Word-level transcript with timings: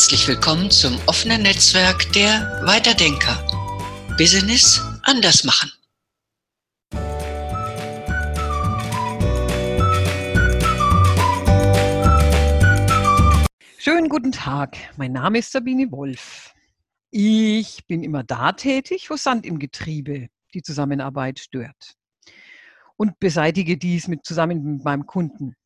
Herzlich 0.00 0.28
willkommen 0.28 0.70
zum 0.70 0.98
offenen 1.04 1.42
Netzwerk 1.42 2.10
der 2.14 2.62
Weiterdenker. 2.64 3.36
Business 4.16 4.80
anders 5.02 5.44
machen. 5.44 5.70
Schönen 13.76 14.08
guten 14.08 14.32
Tag, 14.32 14.78
mein 14.96 15.12
Name 15.12 15.40
ist 15.40 15.52
Sabine 15.52 15.92
Wolf. 15.92 16.54
Ich 17.10 17.86
bin 17.86 18.02
immer 18.02 18.24
da 18.24 18.52
tätig, 18.52 19.10
wo 19.10 19.16
Sand 19.16 19.44
im 19.44 19.58
Getriebe 19.58 20.28
die 20.54 20.62
Zusammenarbeit 20.62 21.40
stört 21.40 21.92
und 22.96 23.20
beseitige 23.20 23.76
dies 23.76 24.08
mit, 24.08 24.24
zusammen 24.24 24.64
mit 24.76 24.82
meinem 24.82 25.04
Kunden. 25.04 25.56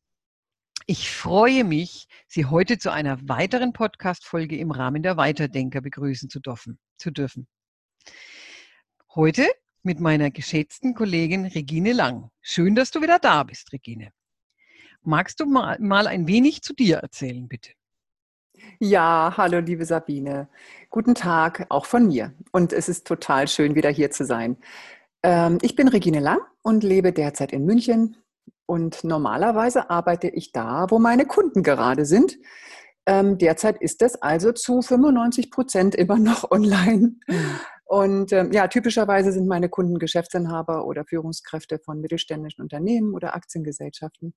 Ich 0.87 1.09
freue 1.09 1.63
mich, 1.63 2.07
Sie 2.27 2.45
heute 2.45 2.77
zu 2.77 2.91
einer 2.91 3.17
weiteren 3.27 3.73
Podcast-Folge 3.73 4.55
im 4.57 4.69
Rahmen 4.69 5.01
der 5.01 5.17
Weiterdenker 5.17 5.81
begrüßen 5.81 6.29
zu 6.29 6.39
dürfen. 7.09 7.47
Heute 9.15 9.47
mit 9.81 9.99
meiner 9.99 10.29
geschätzten 10.29 10.93
Kollegin 10.93 11.45
Regine 11.45 11.91
Lang. 11.91 12.29
Schön, 12.39 12.75
dass 12.75 12.91
du 12.91 13.01
wieder 13.01 13.17
da 13.17 13.41
bist, 13.41 13.73
Regine. 13.73 14.11
Magst 15.01 15.39
du 15.39 15.47
mal, 15.47 15.79
mal 15.79 16.05
ein 16.05 16.27
wenig 16.27 16.61
zu 16.61 16.75
dir 16.75 16.97
erzählen, 16.97 17.47
bitte? 17.47 17.71
Ja, 18.79 19.33
hallo 19.37 19.61
liebe 19.61 19.85
Sabine. 19.85 20.49
Guten 20.91 21.15
Tag 21.15 21.65
auch 21.69 21.87
von 21.87 22.05
mir. 22.05 22.35
Und 22.51 22.73
es 22.73 22.89
ist 22.89 23.07
total 23.07 23.47
schön, 23.47 23.73
wieder 23.73 23.89
hier 23.89 24.11
zu 24.11 24.23
sein. 24.23 24.57
Ähm, 25.23 25.57
ich 25.63 25.75
bin 25.75 25.87
Regine 25.87 26.19
Lang 26.19 26.41
und 26.61 26.83
lebe 26.83 27.11
derzeit 27.11 27.51
in 27.53 27.65
München, 27.65 28.17
und 28.65 29.03
normalerweise 29.03 29.89
arbeite 29.89 30.27
ich 30.27 30.51
da, 30.51 30.87
wo 30.89 30.99
meine 30.99 31.25
Kunden 31.25 31.63
gerade 31.63 32.05
sind. 32.05 32.37
Ähm, 33.05 33.37
derzeit 33.37 33.79
ist 33.81 34.01
das 34.01 34.21
also 34.21 34.51
zu 34.51 34.81
95 34.81 35.51
Prozent 35.51 35.95
immer 35.95 36.17
noch 36.17 36.49
online. 36.51 37.15
Mhm. 37.27 37.59
Und 37.85 38.33
ähm, 38.33 38.51
ja, 38.51 38.67
typischerweise 38.67 39.31
sind 39.31 39.47
meine 39.47 39.69
Kunden 39.69 39.99
Geschäftsinhaber 39.99 40.87
oder 40.87 41.05
Führungskräfte 41.05 41.77
von 41.77 42.01
mittelständischen 42.01 42.63
Unternehmen 42.63 43.13
oder 43.13 43.35
Aktiengesellschaften. 43.35 44.33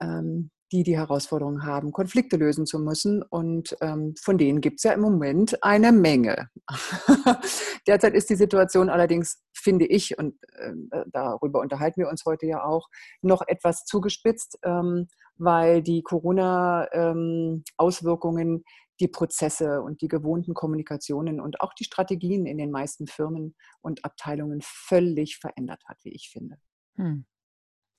Ähm, 0.00 0.50
die 0.72 0.82
die 0.82 0.96
Herausforderung 0.96 1.62
haben, 1.64 1.92
Konflikte 1.92 2.36
lösen 2.36 2.66
zu 2.66 2.78
müssen. 2.78 3.22
Und 3.22 3.76
ähm, 3.82 4.14
von 4.20 4.38
denen 4.38 4.62
gibt 4.62 4.78
es 4.78 4.84
ja 4.84 4.92
im 4.92 5.02
Moment 5.02 5.62
eine 5.62 5.92
Menge. 5.92 6.48
Derzeit 7.86 8.14
ist 8.14 8.30
die 8.30 8.36
Situation 8.36 8.88
allerdings, 8.88 9.42
finde 9.52 9.84
ich, 9.86 10.16
und 10.18 10.34
ähm, 10.58 10.88
äh, 10.90 11.04
darüber 11.12 11.60
unterhalten 11.60 12.00
wir 12.00 12.08
uns 12.08 12.24
heute 12.24 12.46
ja 12.46 12.64
auch, 12.64 12.88
noch 13.20 13.42
etwas 13.46 13.84
zugespitzt, 13.84 14.58
ähm, 14.64 15.08
weil 15.36 15.82
die 15.82 16.02
Corona-Auswirkungen 16.02 18.48
ähm, 18.48 18.64
die 19.00 19.08
Prozesse 19.08 19.82
und 19.82 20.00
die 20.00 20.08
gewohnten 20.08 20.54
Kommunikationen 20.54 21.38
und 21.40 21.60
auch 21.60 21.74
die 21.74 21.84
Strategien 21.84 22.46
in 22.46 22.56
den 22.56 22.70
meisten 22.70 23.06
Firmen 23.06 23.54
und 23.80 24.02
Abteilungen 24.04 24.60
völlig 24.62 25.36
verändert 25.38 25.82
hat, 25.86 25.98
wie 26.02 26.14
ich 26.14 26.30
finde. 26.30 26.56
Hm. 26.96 27.26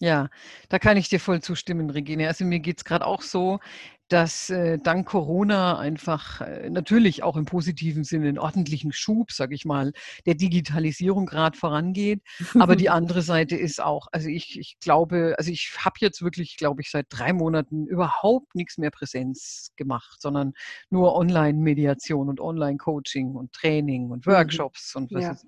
Ja, 0.04 0.28
da 0.68 0.80
kann 0.80 0.98
ich 0.98 1.08
dir 1.08 1.22
voll 1.22 1.42
zustimmen, 1.42 1.90
Regine. 1.90 2.28
Also 2.28 2.44
mir 2.44 2.60
geht 2.60 2.80
es 2.80 2.84
gerade 2.84 3.08
auch 3.08 3.22
so, 3.22 3.62
dass 4.10 4.50
äh, 4.50 4.78
dank 4.78 5.08
Corona 5.08 5.80
einfach 5.80 6.42
äh, 6.42 6.70
natürlich 6.70 7.24
auch 7.24 7.38
im 7.38 7.46
positiven 7.46 8.04
Sinne 8.04 8.28
einen 8.28 8.38
ordentlichen 8.38 8.92
Schub, 8.92 9.32
sage 9.32 9.56
ich 9.56 9.64
mal, 9.64 9.94
der 10.26 10.36
Digitalisierung 10.36 11.26
gerade 11.26 11.58
vorangeht. 11.58 12.22
Aber 12.60 12.76
die 12.76 12.90
andere 12.90 13.22
Seite 13.22 13.56
ist 13.56 13.82
auch, 13.82 14.08
also 14.12 14.28
ich, 14.28 14.60
ich 14.60 14.78
glaube, 14.82 15.36
also 15.38 15.50
ich 15.50 15.72
habe 15.80 15.96
jetzt 16.00 16.22
wirklich, 16.22 16.58
glaube 16.58 16.82
ich, 16.82 16.92
seit 16.92 17.06
drei 17.10 17.32
Monaten 17.32 17.88
überhaupt 17.88 18.56
nichts 18.56 18.78
mehr 18.78 18.92
Präsenz 18.92 19.72
gemacht, 19.78 20.22
sondern 20.22 20.52
nur 20.90 21.16
Online-Mediation 21.16 22.28
und 22.28 22.42
Online-Coaching 22.42 23.36
und 23.36 23.54
Training 23.54 24.12
und 24.12 24.28
mhm. 24.28 24.32
Workshops 24.34 24.96
mhm. 24.96 25.04
und 25.04 25.14
was 25.14 25.24
ja. 25.24 25.32
ist. 25.32 25.48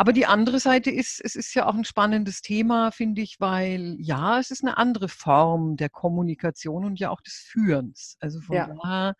Aber 0.00 0.14
die 0.14 0.24
andere 0.24 0.60
Seite 0.60 0.90
ist, 0.90 1.20
es 1.22 1.34
ist 1.34 1.52
ja 1.54 1.66
auch 1.66 1.74
ein 1.74 1.84
spannendes 1.84 2.40
Thema, 2.40 2.90
finde 2.90 3.20
ich, 3.20 3.36
weil 3.38 3.98
ja, 4.00 4.38
es 4.38 4.50
ist 4.50 4.64
eine 4.64 4.78
andere 4.78 5.10
Form 5.10 5.76
der 5.76 5.90
Kommunikation 5.90 6.86
und 6.86 6.98
ja 6.98 7.10
auch 7.10 7.20
des 7.20 7.34
Führens. 7.34 8.16
Also 8.18 8.40
von 8.40 8.56
ja. 8.56 8.74
daher 8.82 9.14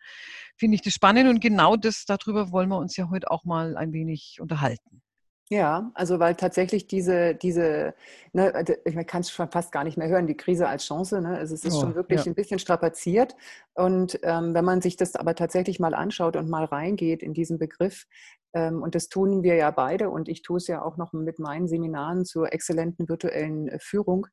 finde 0.57 0.73
ich 0.73 0.81
das 0.81 0.93
spannend 0.93 1.29
und 1.29 1.39
genau 1.39 1.75
das, 1.75 2.05
darüber 2.07 2.51
wollen 2.51 2.69
wir 2.69 2.79
uns 2.79 2.97
ja 2.97 3.11
heute 3.11 3.29
auch 3.29 3.45
mal 3.45 3.77
ein 3.77 3.93
wenig 3.93 4.39
unterhalten. 4.41 5.03
Ja, 5.51 5.91
also 5.95 6.17
weil 6.17 6.33
tatsächlich 6.35 6.87
diese, 6.87 7.35
diese 7.35 7.93
ne, 8.31 8.63
ich 8.85 8.95
kann 9.05 9.19
es 9.19 9.29
schon 9.29 9.51
fast 9.51 9.73
gar 9.73 9.83
nicht 9.83 9.97
mehr 9.97 10.07
hören, 10.07 10.25
die 10.25 10.37
Krise 10.37 10.67
als 10.67 10.85
Chance, 10.85 11.21
ne? 11.21 11.37
Also 11.37 11.53
es 11.53 11.65
ist 11.65 11.75
oh, 11.75 11.81
schon 11.81 11.95
wirklich 11.95 12.21
ja. 12.25 12.31
ein 12.31 12.35
bisschen 12.35 12.57
strapaziert. 12.57 13.35
Und 13.73 14.17
ähm, 14.23 14.53
wenn 14.53 14.63
man 14.63 14.81
sich 14.81 14.95
das 14.95 15.17
aber 15.17 15.35
tatsächlich 15.35 15.77
mal 15.77 15.93
anschaut 15.93 16.37
und 16.37 16.49
mal 16.49 16.63
reingeht 16.63 17.21
in 17.21 17.33
diesen 17.33 17.59
Begriff, 17.59 18.07
und 18.53 18.95
das 18.95 19.09
tun 19.09 19.43
wir 19.43 19.55
ja 19.55 19.71
beide 19.71 20.09
und 20.09 20.27
ich 20.27 20.41
tue 20.41 20.57
es 20.57 20.67
ja 20.67 20.81
auch 20.81 20.97
noch 20.97 21.13
mit 21.13 21.39
meinen 21.39 21.67
Seminaren 21.67 22.25
zur 22.25 22.53
exzellenten 22.53 23.07
virtuellen 23.07 23.67
äh, 23.67 23.79
Führung, 23.79 24.27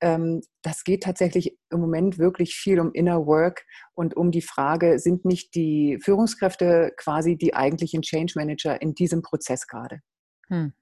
ähm, 0.00 0.40
das 0.62 0.84
geht 0.84 1.02
tatsächlich 1.02 1.56
im 1.70 1.80
Moment 1.80 2.18
wirklich 2.18 2.54
viel 2.54 2.80
um 2.80 2.92
Inner 2.92 3.26
Work 3.26 3.64
und 3.94 4.16
um 4.16 4.30
die 4.30 4.42
Frage, 4.42 4.98
sind 4.98 5.24
nicht 5.24 5.54
die 5.54 5.98
Führungskräfte 6.02 6.92
quasi 6.96 7.36
die 7.36 7.54
eigentlichen 7.54 8.02
Change 8.02 8.32
Manager 8.36 8.80
in 8.80 8.94
diesem 8.94 9.22
Prozess 9.22 9.66
gerade? 9.66 10.00
Hm. 10.48 10.72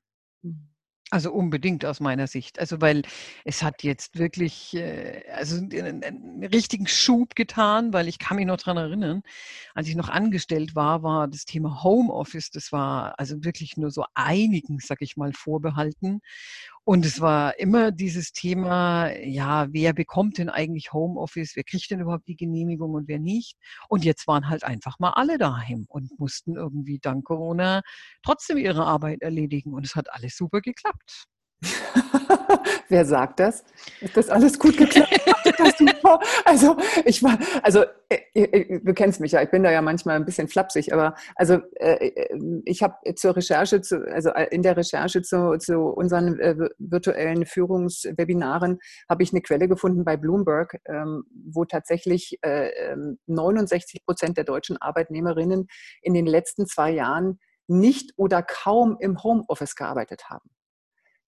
Mhm. 0.43 0.69
Also 1.11 1.33
unbedingt 1.33 1.87
aus 1.87 2.01
meiner 2.01 2.27
Sicht. 2.27 2.59
Also 2.59 2.83
weil 2.83 3.03
es 3.45 3.63
hat 3.63 3.83
jetzt 3.83 4.19
wirklich 4.19 4.75
äh, 4.75 5.23
also 5.33 5.57
richtigen 6.43 6.87
Schub 6.87 7.35
getan, 7.35 7.93
weil 7.93 8.09
ich 8.09 8.19
kann 8.19 8.37
mich 8.37 8.47
noch 8.47 8.57
daran 8.57 8.77
erinnern, 8.77 9.23
als 9.75 9.89
ich 9.89 9.97
noch 9.97 10.09
angestellt 10.09 10.75
war, 10.75 11.03
war 11.03 11.29
das 11.29 11.45
Thema 11.45 11.83
Homeoffice, 11.83 12.51
das 12.51 12.73
war 12.73 13.19
also 13.19 13.45
wirklich 13.45 13.77
nur 13.77 13.91
so 13.91 14.05
einigen, 14.15 14.79
sag 14.81 15.03
ich 15.03 15.17
mal, 15.17 15.33
vorbehalten. 15.33 16.21
Und 16.85 17.05
es 17.05 17.21
war 17.21 17.59
immer 17.59 17.93
dieses 17.93 18.33
Thema, 18.33 19.11
ja, 19.19 19.67
wer 19.71 19.93
bekommt 19.93 20.39
denn 20.39 20.49
eigentlich 20.49 20.93
Homeoffice, 20.93 21.55
wer 21.55 21.65
kriegt 21.65 21.91
denn 21.91 22.01
überhaupt 22.01 22.27
die 22.29 22.37
Genehmigung 22.37 22.95
und 22.95 23.09
wer 23.09 23.19
nicht? 23.19 23.57
Und 23.89 24.05
jetzt 24.05 24.27
waren 24.27 24.49
halt 24.49 24.65
einfach 24.65 24.99
mal 24.99 25.11
alle 25.11 25.37
daheim 25.37 25.85
und 25.89 26.19
mussten 26.19 26.57
irgendwie 26.57 26.99
dank 26.99 27.27
Corona 27.27 27.83
trotzdem 28.23 28.57
ihre 28.57 28.87
Arbeit 28.87 29.21
erledigen. 29.21 29.75
Und 29.75 29.85
es 29.85 29.95
hat 29.97 30.11
alles 30.11 30.37
super 30.37 30.61
geklappt. 30.61 31.25
Wer 32.89 33.05
sagt 33.05 33.41
das? 33.41 33.65
Ist 34.01 34.17
das 34.17 34.29
alles 34.29 34.59
gut 34.59 34.77
geklappt? 34.77 35.21
also 36.45 36.77
ich 37.05 37.23
war, 37.23 37.39
also 37.63 37.85
äh, 38.09 38.19
äh, 38.35 38.81
du 38.83 38.95
kennst 38.95 39.21
mich 39.21 39.33
ja, 39.33 39.43
ich 39.43 39.51
bin 39.51 39.63
da 39.63 39.71
ja 39.71 39.83
manchmal 39.83 40.17
ein 40.17 40.25
bisschen 40.25 40.49
flapsig, 40.49 40.93
aber 40.93 41.15
also 41.35 41.59
äh, 41.77 42.11
ich 42.65 42.83
habe 42.83 42.95
zur 43.15 43.37
Recherche, 43.37 43.81
zu, 43.81 44.05
also 44.11 44.31
in 44.51 44.63
der 44.63 44.77
Recherche 44.77 45.23
zu, 45.23 45.59
zu 45.59 45.79
unseren 45.79 46.39
virtuellen 46.79 47.47
Führungswebinaren 47.47 48.79
habe 49.09 49.23
ich 49.23 49.33
eine 49.33 49.43
Quelle 49.43 49.69
gefunden 49.69 50.05
bei 50.05 50.17
Bloomberg, 50.17 50.81
ähm, 50.87 51.25
wo 51.33 51.65
tatsächlich 51.65 52.39
69 53.27 54.01
ähm, 54.01 54.05
Prozent 54.05 54.37
der 54.37 54.45
deutschen 54.45 54.77
Arbeitnehmerinnen 54.77 55.67
in 56.03 56.15
den 56.15 56.27
letzten 56.27 56.67
zwei 56.67 56.91
Jahren 56.91 57.39
nicht 57.67 58.13
oder 58.17 58.43
kaum 58.43 58.97
im 59.01 59.23
Homeoffice 59.23 59.75
gearbeitet 59.75 60.31
haben. 60.31 60.51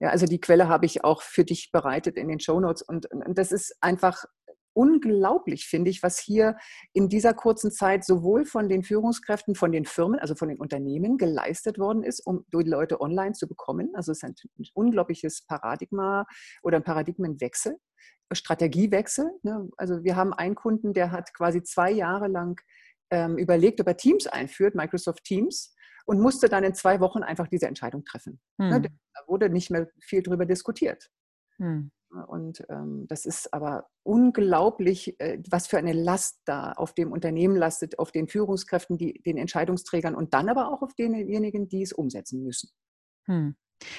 Ja, 0.01 0.09
also 0.09 0.27
die 0.27 0.41
Quelle 0.41 0.69
habe 0.69 0.87
ich 0.87 1.05
auch 1.05 1.23
für 1.23 1.45
dich 1.45 1.71
bereitet 1.73 2.17
in 2.17 2.29
den 2.29 2.41
Show 2.41 2.59
Notes 2.59 2.83
und, 2.83 3.07
und 3.11 3.37
das 3.37 3.53
ist 3.53 3.77
einfach 3.81 4.25
unglaublich, 4.73 5.67
finde 5.67 5.91
ich, 5.91 6.03
was 6.03 6.19
hier 6.19 6.57
in 6.93 7.09
dieser 7.09 7.35
kurzen 7.35 7.71
Zeit 7.71 8.05
sowohl 8.05 8.45
von 8.45 8.69
den 8.69 8.83
Führungskräften, 8.83 9.55
von 9.55 9.73
den 9.73 9.85
Firmen, 9.85 10.19
also 10.19 10.35
von 10.35 10.49
den 10.49 10.59
Unternehmen 10.59 11.19
geleistet 11.19 11.79
worden 11.79 12.03
ist, 12.03 12.21
um 12.25 12.45
die 12.53 12.69
Leute 12.69 13.01
online 13.01 13.33
zu 13.33 13.49
bekommen. 13.49 13.91
Also 13.95 14.13
es 14.13 14.23
ist 14.23 14.25
ein 14.25 14.35
unglaubliches 14.75 15.45
Paradigma 15.47 16.25
oder 16.63 16.77
ein 16.79 16.85
Paradigmenwechsel, 16.85 17.77
Strategiewechsel. 18.33 19.31
Ne? 19.43 19.69
Also 19.77 20.05
wir 20.05 20.17
haben 20.17 20.33
einen 20.33 20.55
Kunden, 20.55 20.93
der 20.93 21.11
hat 21.11 21.35
quasi 21.35 21.63
zwei 21.63 21.91
Jahre 21.91 22.29
lang 22.29 22.61
ähm, 23.11 23.39
überlegt, 23.39 23.81
ob 23.81 23.89
er 23.89 23.97
Teams 23.97 24.27
einführt, 24.29 24.75
Microsoft 24.75 25.25
Teams 25.25 25.75
und 26.11 26.19
musste 26.19 26.49
dann 26.49 26.65
in 26.65 26.75
zwei 26.75 26.99
Wochen 26.99 27.23
einfach 27.23 27.47
diese 27.47 27.69
Entscheidung 27.69 28.05
treffen. 28.05 28.41
Ne, 28.59 28.75
hm. 28.75 28.83
Da 28.83 29.21
wurde 29.29 29.49
nicht 29.49 29.71
mehr 29.71 29.89
viel 30.01 30.25
darüber 30.25 30.45
diskutiert. 30.45 31.09
Hm. 31.59 31.93
Und 32.27 32.65
ähm, 32.69 33.07
das 33.07 33.27
ist 33.27 33.55
aber 33.55 33.87
unglaublich, 34.03 35.21
äh, 35.21 35.41
was 35.49 35.69
für 35.69 35.79
eine 35.79 35.93
Last 35.93 36.41
da 36.47 36.73
auf 36.73 36.95
dem 36.95 37.13
Unternehmen 37.13 37.55
lastet, 37.55 38.01
auf 38.01 38.11
den 38.11 38.27
Führungskräften, 38.27 38.99
die, 38.99 39.23
den 39.23 39.39
Entscheidungsträgern 39.39 40.17
und 40.17 40.35
dann 40.35 40.49
aber 40.49 40.73
auch 40.73 40.83
auf 40.83 40.97
denjenigen, 40.97 41.69
die 41.69 41.83
es 41.83 41.93
umsetzen 41.93 42.43
müssen. 42.43 42.71
Hm. 43.27 43.55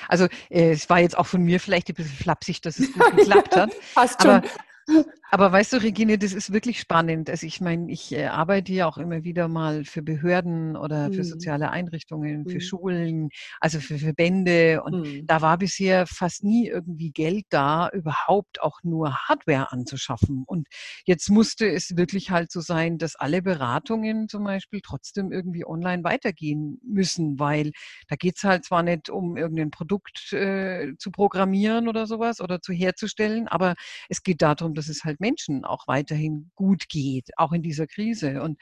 Also 0.09 0.25
äh, 0.49 0.71
es 0.71 0.89
war 0.89 0.99
jetzt 0.99 1.17
auch 1.17 1.27
von 1.27 1.41
mir 1.41 1.61
vielleicht 1.61 1.87
ein 1.87 1.95
bisschen 1.95 2.17
flapsig, 2.17 2.61
dass 2.61 2.77
es 2.77 2.91
gut 2.91 3.15
geklappt 3.15 3.55
hat. 3.55 3.71
Passt 3.95 4.21
schon. 4.21 4.31
Aber 4.31 5.05
weißt 5.39 5.71
du, 5.73 5.77
Regine, 5.81 6.17
das 6.17 6.33
ist 6.33 6.51
wirklich 6.51 6.77
spannend. 6.81 7.29
Also 7.29 7.47
ich 7.47 7.61
meine, 7.61 7.89
ich 7.89 8.11
äh, 8.11 8.25
arbeite 8.25 8.73
ja 8.73 8.85
auch 8.85 8.97
immer 8.97 9.23
wieder 9.23 9.47
mal 9.47 9.85
für 9.85 10.01
Behörden 10.01 10.75
oder 10.75 11.09
für 11.11 11.23
Mhm. 11.23 11.23
soziale 11.23 11.69
Einrichtungen, 11.71 12.47
für 12.47 12.59
Mhm. 12.59 12.59
Schulen, 12.59 13.29
also 13.61 13.79
für 13.79 13.97
Verbände. 13.97 14.83
Und 14.83 14.99
Mhm. 15.05 15.27
da 15.27 15.41
war 15.41 15.57
bisher 15.57 16.05
fast 16.05 16.43
nie 16.43 16.67
irgendwie 16.67 17.11
Geld 17.11 17.45
da, 17.49 17.87
überhaupt 17.93 18.61
auch 18.61 18.79
nur 18.83 19.15
Hardware 19.29 19.71
anzuschaffen. 19.71 20.43
Und 20.45 20.67
jetzt 21.05 21.29
musste 21.29 21.65
es 21.71 21.95
wirklich 21.95 22.29
halt 22.31 22.51
so 22.51 22.59
sein, 22.59 22.97
dass 22.97 23.15
alle 23.15 23.41
Beratungen 23.41 24.27
zum 24.27 24.43
Beispiel 24.43 24.81
trotzdem 24.83 25.31
irgendwie 25.31 25.65
online 25.65 26.03
weitergehen 26.03 26.77
müssen, 26.83 27.39
weil 27.39 27.71
da 28.09 28.17
geht's 28.17 28.43
halt 28.43 28.65
zwar 28.65 28.83
nicht 28.83 29.09
um 29.09 29.37
irgendein 29.37 29.71
Produkt 29.71 30.33
äh, 30.33 30.93
zu 30.97 31.09
programmieren 31.11 31.87
oder 31.87 32.05
sowas 32.05 32.41
oder 32.41 32.61
zu 32.61 32.73
herzustellen, 32.73 33.47
aber 33.47 33.75
es 34.09 34.23
geht 34.23 34.41
darum, 34.41 34.73
dass 34.73 34.89
es 34.89 35.03
halt 35.05 35.20
Menschen 35.21 35.63
auch 35.63 35.87
weiterhin 35.87 36.51
gut 36.55 36.89
geht, 36.89 37.29
auch 37.37 37.53
in 37.53 37.61
dieser 37.61 37.87
Krise. 37.87 38.41
Und 38.41 38.59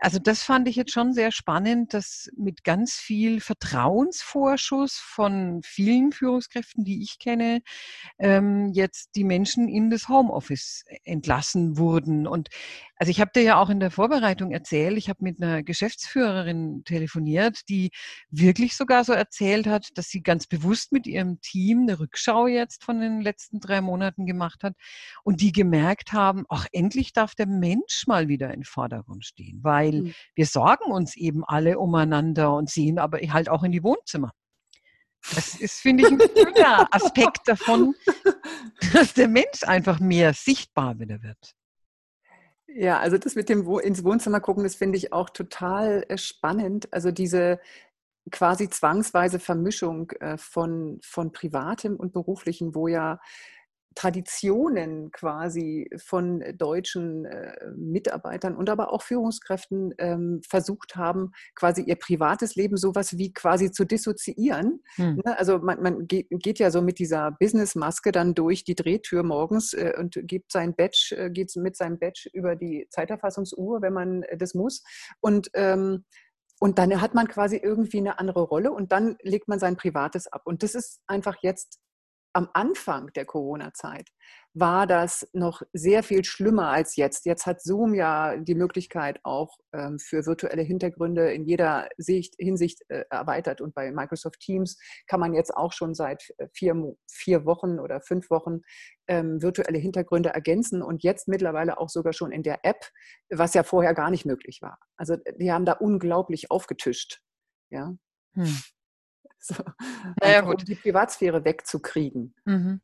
also 0.00 0.18
das 0.18 0.42
fand 0.42 0.66
ich 0.66 0.76
jetzt 0.76 0.92
schon 0.92 1.12
sehr 1.12 1.30
spannend, 1.30 1.92
dass 1.92 2.30
mit 2.34 2.64
ganz 2.64 2.94
viel 2.94 3.40
Vertrauensvorschuss 3.40 4.94
von 4.94 5.60
vielen 5.62 6.12
Führungskräften, 6.12 6.84
die 6.84 7.02
ich 7.02 7.18
kenne, 7.18 7.60
ähm, 8.18 8.72
jetzt 8.72 9.10
die 9.14 9.24
Menschen 9.24 9.68
in 9.68 9.90
das 9.90 10.08
Homeoffice 10.08 10.84
entlassen 11.04 11.76
wurden. 11.76 12.26
Und 12.26 12.48
also 12.96 13.10
ich 13.10 13.20
habe 13.20 13.30
dir 13.34 13.42
ja 13.42 13.58
auch 13.60 13.68
in 13.68 13.80
der 13.80 13.90
Vorbereitung 13.90 14.52
erzählt, 14.52 14.96
ich 14.96 15.10
habe 15.10 15.22
mit 15.22 15.42
einer 15.42 15.62
Geschäftsführerin 15.62 16.82
telefoniert, 16.84 17.68
die 17.68 17.90
wirklich 18.30 18.76
sogar 18.76 19.04
so 19.04 19.12
erzählt 19.12 19.66
hat, 19.66 19.88
dass 19.94 20.08
sie 20.08 20.22
ganz 20.22 20.46
bewusst 20.46 20.92
mit 20.92 21.06
ihrem 21.06 21.40
Team 21.42 21.82
eine 21.82 21.98
Rückschau 22.00 22.46
jetzt 22.46 22.84
von 22.84 23.00
den 23.00 23.20
letzten 23.20 23.60
drei 23.60 23.82
Monaten 23.82 24.24
gemacht 24.24 24.64
hat 24.64 24.74
und 25.24 25.42
die 25.42 25.52
gemerkt 25.52 26.12
haben, 26.14 26.44
ach, 26.48 26.66
endlich 26.72 27.12
darf 27.12 27.34
der 27.34 27.46
Mensch 27.46 28.06
mal 28.06 28.28
wieder 28.28 28.54
im 28.54 28.62
Vordergrund 28.62 29.26
stehen, 29.26 29.60
weil 29.62 29.89
Mhm. 29.92 30.14
wir 30.34 30.46
sorgen 30.46 30.90
uns 30.90 31.16
eben 31.16 31.44
alle 31.44 31.78
umeinander 31.78 32.52
und 32.54 32.70
sehen 32.70 32.98
aber 32.98 33.18
halt 33.18 33.48
auch 33.48 33.62
in 33.62 33.72
die 33.72 33.82
Wohnzimmer. 33.82 34.32
Das 35.34 35.54
ist, 35.56 35.80
finde 35.80 36.04
ich, 36.04 36.10
ein 36.10 36.20
schöner 36.20 36.88
Aspekt 36.94 37.46
davon, 37.46 37.94
dass 38.94 39.12
der 39.12 39.28
Mensch 39.28 39.62
einfach 39.64 40.00
mehr 40.00 40.32
sichtbar 40.32 40.98
wieder 40.98 41.22
wird. 41.22 41.54
Ja, 42.66 42.98
also 43.00 43.18
das 43.18 43.34
mit 43.34 43.48
dem 43.48 43.66
Wo 43.66 43.78
ins 43.78 44.04
Wohnzimmer 44.04 44.40
gucken, 44.40 44.62
das 44.62 44.76
finde 44.76 44.96
ich 44.96 45.12
auch 45.12 45.30
total 45.30 46.04
äh, 46.08 46.16
spannend. 46.16 46.92
Also 46.92 47.10
diese 47.10 47.60
quasi 48.30 48.68
zwangsweise 48.68 49.38
Vermischung 49.38 50.10
äh, 50.20 50.36
von, 50.36 51.00
von 51.02 51.32
Privatem 51.32 51.96
und 51.96 52.12
Beruflichem, 52.12 52.74
wo 52.74 52.86
ja 52.88 53.18
Traditionen 53.94 55.10
quasi 55.10 55.90
von 55.96 56.44
deutschen 56.56 57.24
äh, 57.24 57.52
Mitarbeitern 57.76 58.56
und 58.56 58.70
aber 58.70 58.92
auch 58.92 59.02
Führungskräften 59.02 59.94
ähm, 59.98 60.40
versucht 60.48 60.96
haben, 60.96 61.32
quasi 61.54 61.82
ihr 61.82 61.96
privates 61.96 62.54
Leben 62.54 62.76
sowas 62.76 63.18
wie 63.18 63.32
quasi 63.32 63.72
zu 63.72 63.84
dissoziieren. 63.84 64.82
Hm. 64.94 65.20
Ne? 65.24 65.38
Also 65.38 65.58
man, 65.58 65.82
man 65.82 66.06
geht, 66.06 66.28
geht 66.30 66.58
ja 66.58 66.70
so 66.70 66.82
mit 66.82 66.98
dieser 66.98 67.32
Businessmaske 67.32 68.12
dann 68.12 68.34
durch 68.34 68.64
die 68.64 68.76
Drehtür 68.76 69.22
morgens 69.22 69.72
äh, 69.72 69.92
und 69.98 70.18
gibt 70.22 70.52
sein 70.52 70.74
Badge, 70.74 71.16
äh, 71.16 71.30
geht 71.30 71.54
mit 71.56 71.76
seinem 71.76 71.98
Badge 71.98 72.28
über 72.32 72.54
die 72.54 72.86
Zeiterfassungsuhr, 72.90 73.82
wenn 73.82 73.92
man 73.92 74.24
das 74.38 74.54
muss. 74.54 74.82
Und 75.20 75.50
ähm, 75.54 76.04
und 76.62 76.78
dann 76.78 77.00
hat 77.00 77.14
man 77.14 77.26
quasi 77.26 77.56
irgendwie 77.56 77.98
eine 77.98 78.18
andere 78.18 78.42
Rolle 78.42 78.70
und 78.70 78.92
dann 78.92 79.16
legt 79.22 79.48
man 79.48 79.58
sein 79.58 79.78
Privates 79.78 80.26
ab. 80.26 80.42
Und 80.44 80.62
das 80.62 80.74
ist 80.74 81.00
einfach 81.06 81.36
jetzt 81.40 81.80
am 82.32 82.48
Anfang 82.52 83.12
der 83.14 83.24
Corona-Zeit 83.24 84.08
war 84.52 84.86
das 84.86 85.28
noch 85.32 85.62
sehr 85.72 86.02
viel 86.02 86.24
schlimmer 86.24 86.68
als 86.68 86.96
jetzt. 86.96 87.24
Jetzt 87.24 87.46
hat 87.46 87.62
Zoom 87.62 87.94
ja 87.94 88.36
die 88.36 88.54
Möglichkeit 88.54 89.20
auch 89.22 89.56
ähm, 89.72 89.98
für 89.98 90.26
virtuelle 90.26 90.62
Hintergründe 90.62 91.32
in 91.32 91.44
jeder 91.44 91.88
Sicht, 91.98 92.34
Hinsicht 92.38 92.82
äh, 92.88 93.04
erweitert. 93.10 93.60
Und 93.60 93.74
bei 93.74 93.92
Microsoft 93.92 94.40
Teams 94.40 94.76
kann 95.06 95.20
man 95.20 95.34
jetzt 95.34 95.56
auch 95.56 95.72
schon 95.72 95.94
seit 95.94 96.32
äh, 96.38 96.48
vier, 96.52 96.74
vier 97.08 97.44
Wochen 97.44 97.78
oder 97.78 98.00
fünf 98.00 98.28
Wochen 98.30 98.60
ähm, 99.06 99.40
virtuelle 99.40 99.78
Hintergründe 99.78 100.30
ergänzen 100.30 100.82
und 100.82 101.04
jetzt 101.04 101.28
mittlerweile 101.28 101.78
auch 101.78 101.88
sogar 101.88 102.12
schon 102.12 102.32
in 102.32 102.42
der 102.42 102.64
App, 102.64 102.86
was 103.30 103.54
ja 103.54 103.62
vorher 103.62 103.94
gar 103.94 104.10
nicht 104.10 104.26
möglich 104.26 104.62
war. 104.62 104.78
Also 104.96 105.16
die 105.38 105.52
haben 105.52 105.64
da 105.64 105.72
unglaublich 105.72 106.50
aufgetischt. 106.50 107.20
Ja. 107.70 107.94
Hm. 108.34 108.56
So, 109.42 109.54
Naja, 110.20 110.42
gut. 110.42 110.60
um 110.60 110.64
die 110.66 110.74
Privatsphäre 110.74 111.44
wegzukriegen. 111.44 112.34
Mhm. 112.44 112.80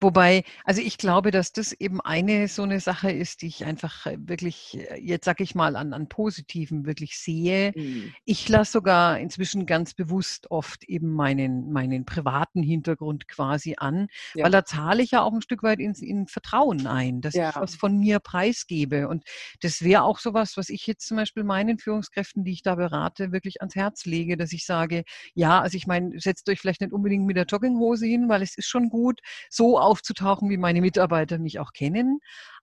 Wobei, 0.00 0.44
also 0.64 0.80
ich 0.80 0.96
glaube, 0.96 1.32
dass 1.32 1.52
das 1.52 1.72
eben 1.72 2.00
eine 2.00 2.46
so 2.46 2.62
eine 2.62 2.78
Sache 2.78 3.10
ist, 3.10 3.42
die 3.42 3.48
ich 3.48 3.64
einfach 3.64 4.06
äh, 4.06 4.16
wirklich, 4.20 4.78
äh, 4.78 5.00
jetzt 5.00 5.24
sag 5.24 5.40
ich 5.40 5.56
mal, 5.56 5.74
an, 5.74 5.92
an 5.92 6.08
Positiven 6.08 6.86
wirklich 6.86 7.18
sehe. 7.18 7.72
Mhm. 7.74 8.14
Ich 8.24 8.48
lasse 8.48 8.72
sogar 8.72 9.18
inzwischen 9.18 9.66
ganz 9.66 9.94
bewusst 9.94 10.52
oft 10.52 10.84
eben 10.84 11.12
meinen, 11.12 11.72
meinen 11.72 12.04
privaten 12.04 12.62
Hintergrund 12.62 13.26
quasi 13.26 13.74
an, 13.76 14.06
Ja. 14.34 14.44
weil 14.44 14.52
da 14.52 14.64
zahle 14.64 15.02
ich 15.02 15.10
ja 15.10 15.22
auch 15.22 15.32
ein 15.32 15.42
Stück 15.42 15.64
weit 15.64 15.80
ins, 15.80 16.00
in 16.00 16.28
Vertrauen 16.28 16.86
ein, 16.86 17.20
dass 17.20 17.34
Ja. 17.34 17.50
ich 17.50 17.56
was 17.56 17.74
von 17.74 17.98
mir 17.98 18.20
preisgebe. 18.20 19.08
Und 19.08 19.24
das 19.62 19.82
wäre 19.82 20.04
auch 20.04 20.20
sowas, 20.20 20.56
was 20.56 20.68
ich 20.68 20.86
jetzt 20.86 21.08
zum 21.08 21.16
Beispiel 21.16 21.42
meinen 21.42 21.78
Führungskräften, 21.78 22.44
die 22.44 22.52
ich 22.52 22.62
da 22.62 22.76
berate, 22.76 23.32
wirklich 23.32 23.60
ans 23.62 23.74
Herz 23.74 24.04
lege, 24.06 24.36
dass 24.36 24.52
ich 24.52 24.64
sage, 24.64 25.02
ja, 25.34 25.60
also 25.60 25.76
ich 25.76 25.88
meine, 25.88 26.20
setzt 26.20 26.48
euch 26.48 26.60
vielleicht 26.60 26.82
nicht 26.82 26.92
unbedingt 26.92 27.26
mit 27.26 27.36
der 27.36 27.46
Jogginghose 27.46 28.06
hin, 28.06 28.28
weil 28.28 28.42
es 28.42 28.56
ist 28.56 28.68
schon 28.68 28.88
gut, 28.90 29.20
so 29.50 29.78
aufzutauchen, 29.78 30.50
wie 30.50 30.56
meine 30.56 30.80
Mitarbeiter 30.80 31.38
mich 31.38 31.58
auch 31.58 31.72
kennen. 31.72 32.20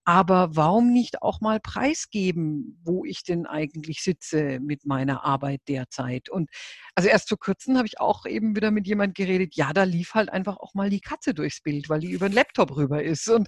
Aber 0.08 0.56
warum 0.56 0.94
nicht 0.94 1.24
auch 1.24 1.42
mal 1.42 1.60
preisgeben, 1.60 2.80
wo 2.84 3.06
ich 3.06 3.24
denn 3.24 3.48
eigentlich 3.48 4.04
sitze 4.04 4.60
mit 4.60 4.86
meiner 4.86 5.26
Arbeit 5.26 5.62
derzeit? 5.68 6.30
Und 6.30 6.52
also 6.94 7.10
erst 7.10 7.30
vor 7.30 7.40
kurzem 7.40 7.76
habe 7.76 7.88
ich 7.88 8.00
auch 8.00 8.28
eben 8.28 8.56
wieder 8.56 8.70
mit 8.70 8.86
jemand 8.86 9.16
geredet, 9.16 9.56
ja, 9.56 9.74
da 9.74 9.84
lief 9.84 10.14
halt 10.14 10.30
einfach 10.30 10.58
auch 10.58 10.76
mal 10.76 10.92
die 10.92 11.02
Katze 11.02 11.34
durchs 11.34 11.60
Bild, 11.60 11.90
weil 11.90 12.02
die 12.02 12.12
über 12.12 12.30
den 12.30 12.36
Laptop 12.36 12.76
rüber 12.76 13.02
ist. 13.02 13.28
Und 13.28 13.48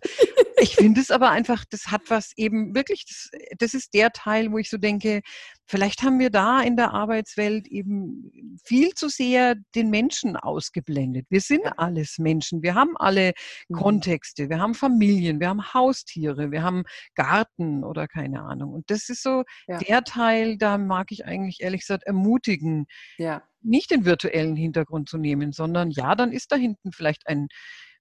ich 0.60 0.76
finde 0.76 1.02
es 1.02 1.12
aber 1.12 1.30
einfach, 1.32 1.64
das 1.70 1.88
hat 1.88 2.02
was 2.10 2.32
eben 2.36 2.74
wirklich, 2.76 3.06
das, 3.06 3.30
das 3.60 3.74
ist 3.74 3.94
der 3.94 4.12
Teil, 4.12 4.52
wo 4.52 4.58
ich 4.58 4.70
so 4.70 4.78
denke, 4.78 5.22
vielleicht 5.66 6.02
haben 6.04 6.20
wir 6.20 6.30
da 6.30 6.62
in 6.62 6.76
der 6.78 6.94
Arbeitswelt 6.94 7.68
eben 7.68 8.32
viel 8.64 8.94
zu 8.94 9.10
sehr 9.10 9.56
den 9.76 9.90
Menschen 9.90 10.36
ausgeblendet. 10.36 11.26
Wir 11.30 11.42
sind 11.42 11.62
alles 11.78 12.18
Menschen, 12.18 12.62
wir 12.64 12.76
haben 12.76 12.96
alle 12.98 13.34
Mhm. 13.70 13.76
Kontexte, 13.76 14.50
wir 14.50 14.60
haben 14.60 14.74
Familien, 14.74 15.40
wir 15.40 15.50
haben 15.50 15.74
Haustiere, 15.74 16.52
wir 16.52 16.64
haben 16.64 16.84
Garten 17.16 17.84
oder 17.84 18.08
keine 18.08 18.42
Ahnung. 18.44 18.74
Und 18.74 18.90
das 18.90 19.10
ist 19.10 19.24
so 19.24 19.44
Ja. 19.68 19.78
der 19.80 20.04
Teil, 20.04 20.58
da 20.58 20.78
mag 20.78 21.12
ich 21.12 21.26
eigentlich 21.26 21.62
ehrlich 21.62 21.82
gesagt 21.82 22.04
ermutigen, 22.04 22.86
Ja. 23.18 23.44
nicht 23.62 23.92
den 23.92 24.06
virtuellen 24.06 24.56
Hintergrund 24.56 25.10
zu 25.10 25.18
nehmen, 25.18 25.52
sondern 25.52 25.92
ja, 25.92 26.16
dann 26.16 26.32
ist 26.32 26.52
da 26.52 26.56
hinten 26.56 26.92
vielleicht 26.92 27.28
ein 27.28 27.48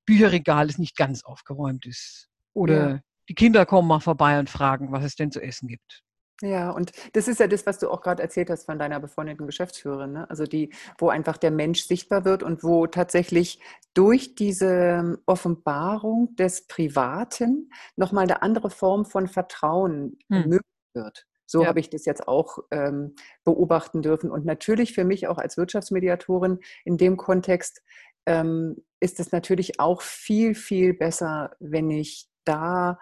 Bücherregal, 0.06 0.68
das 0.68 0.78
nicht 0.78 0.96
ganz 0.96 1.24
aufgeräumt 1.24 1.84
ist. 1.86 2.28
Oder 2.56 2.96
Ja. 2.96 3.00
die 3.28 3.34
Kinder 3.34 3.66
kommen 3.66 3.88
mal 3.88 4.00
vorbei 4.00 4.38
und 4.40 4.50
fragen, 4.50 4.92
was 4.92 5.04
es 5.04 5.16
denn 5.16 5.30
zu 5.32 5.40
essen 5.42 5.68
gibt. 5.68 6.02
Ja, 6.42 6.70
und 6.70 6.92
das 7.14 7.28
ist 7.28 7.40
ja 7.40 7.46
das, 7.46 7.64
was 7.64 7.78
du 7.78 7.88
auch 7.90 8.02
gerade 8.02 8.22
erzählt 8.22 8.50
hast 8.50 8.66
von 8.66 8.78
deiner 8.78 9.00
befreundeten 9.00 9.46
Geschäftsführerin, 9.46 10.12
ne? 10.12 10.28
Also 10.28 10.44
die, 10.44 10.70
wo 10.98 11.08
einfach 11.08 11.38
der 11.38 11.50
Mensch 11.50 11.84
sichtbar 11.84 12.26
wird 12.26 12.42
und 12.42 12.62
wo 12.62 12.86
tatsächlich 12.86 13.58
durch 13.94 14.34
diese 14.34 15.18
Offenbarung 15.24 16.36
des 16.36 16.66
Privaten 16.66 17.70
nochmal 17.96 18.24
eine 18.24 18.42
andere 18.42 18.68
Form 18.68 19.06
von 19.06 19.28
Vertrauen 19.28 20.18
Hm. 20.30 20.42
möglich 20.42 20.60
wird. 20.94 21.26
So 21.46 21.62
Ja. 21.62 21.68
habe 21.68 21.80
ich 21.80 21.88
das 21.88 22.04
jetzt 22.04 22.28
auch 22.28 22.58
ähm, 22.70 23.14
beobachten 23.44 24.02
dürfen. 24.02 24.30
Und 24.30 24.44
natürlich 24.44 24.92
für 24.92 25.04
mich 25.04 25.28
auch 25.28 25.38
als 25.38 25.56
Wirtschaftsmediatorin 25.56 26.58
in 26.84 26.98
dem 26.98 27.16
Kontext 27.16 27.82
ähm, 28.26 28.76
ist 29.00 29.20
es 29.20 29.32
natürlich 29.32 29.80
auch 29.80 30.02
viel, 30.02 30.54
viel 30.54 30.92
besser, 30.92 31.56
wenn 31.60 31.90
ich 31.90 32.28
da 32.46 32.98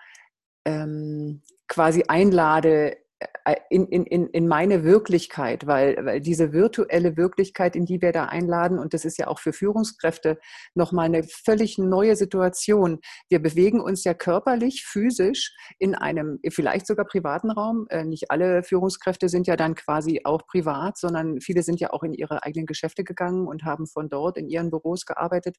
ähm, 0.65 1.43
quasi 1.69 2.05
einlade 2.09 2.97
äh, 3.45 3.57
in, 3.71 3.87
in, 3.87 4.05
in 4.07 4.27
in 4.29 4.49
meine 4.49 4.85
Wirklichkeit, 4.85 5.67
weil, 5.67 5.97
weil 6.05 6.21
diese 6.21 6.53
virtuelle 6.53 7.17
Wirklichkeit, 7.17 7.77
in 7.77 7.85
die 7.87 8.03
wir 8.03 8.13
da 8.13 8.25
einladen, 8.27 8.79
und 8.79 8.93
das 8.95 9.05
ist 9.05 9.19
ja 9.19 9.29
auch 9.29 9.39
für 9.39 9.53
Führungskräfte 9.53 10.39
nochmal 10.75 11.07
eine 11.07 11.23
völlig 11.25 11.79
neue 11.79 12.17
Situation. 12.17 13.01
Wir 13.29 13.41
bewegen 13.41 13.81
uns 13.81 14.05
ja 14.05 14.15
körperlich, 14.15 14.85
physisch 14.85 15.55
in 15.79 15.95
einem 15.95 16.39
vielleicht 16.51 16.87
sogar 16.87 17.07
privaten 17.07 17.51
Raum. 17.51 17.87
Äh, 17.91 18.05
Nicht 18.05 18.31
alle 18.31 18.63
Führungskräfte 18.63 19.29
sind 19.29 19.47
ja 19.47 19.57
dann 19.57 19.75
quasi 19.75 20.23
auch 20.25 20.47
privat, 20.47 20.99
sondern 20.99 21.41
viele 21.41 21.63
sind 21.63 21.81
ja 21.81 21.93
auch 21.93 22.03
in 22.03 22.15
ihre 22.15 22.43
eigenen 22.43 22.67
Geschäfte 22.67 23.05
gegangen 23.05 23.47
und 23.47 23.65
haben 23.65 23.87
von 23.87 24.09
dort 24.09 24.39
in 24.39 24.49
ihren 24.49 24.71
Büros 24.71 25.05
gearbeitet. 25.07 25.57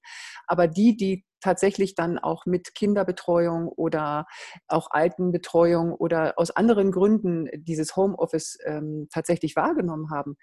Aber 0.47 0.67
die, 0.67 0.97
die 0.97 1.23
tatsächlich 1.45 1.93
dann 1.93 2.17
auch 2.17 2.47
mit 2.47 2.73
Kinderbetreuung 2.73 3.67
oder 3.67 4.25
auch 4.67 4.89
Altenbetreuung 4.89 5.93
oder 5.93 6.33
aus 6.37 6.49
anderen 6.49 6.91
Gründen 6.91 7.47
dieses 7.53 7.95
Homeoffice 7.95 8.57
ähm, 8.65 9.07
tatsächlich 9.11 9.55
wahrgenommen 9.55 10.09
haben, 10.09 10.37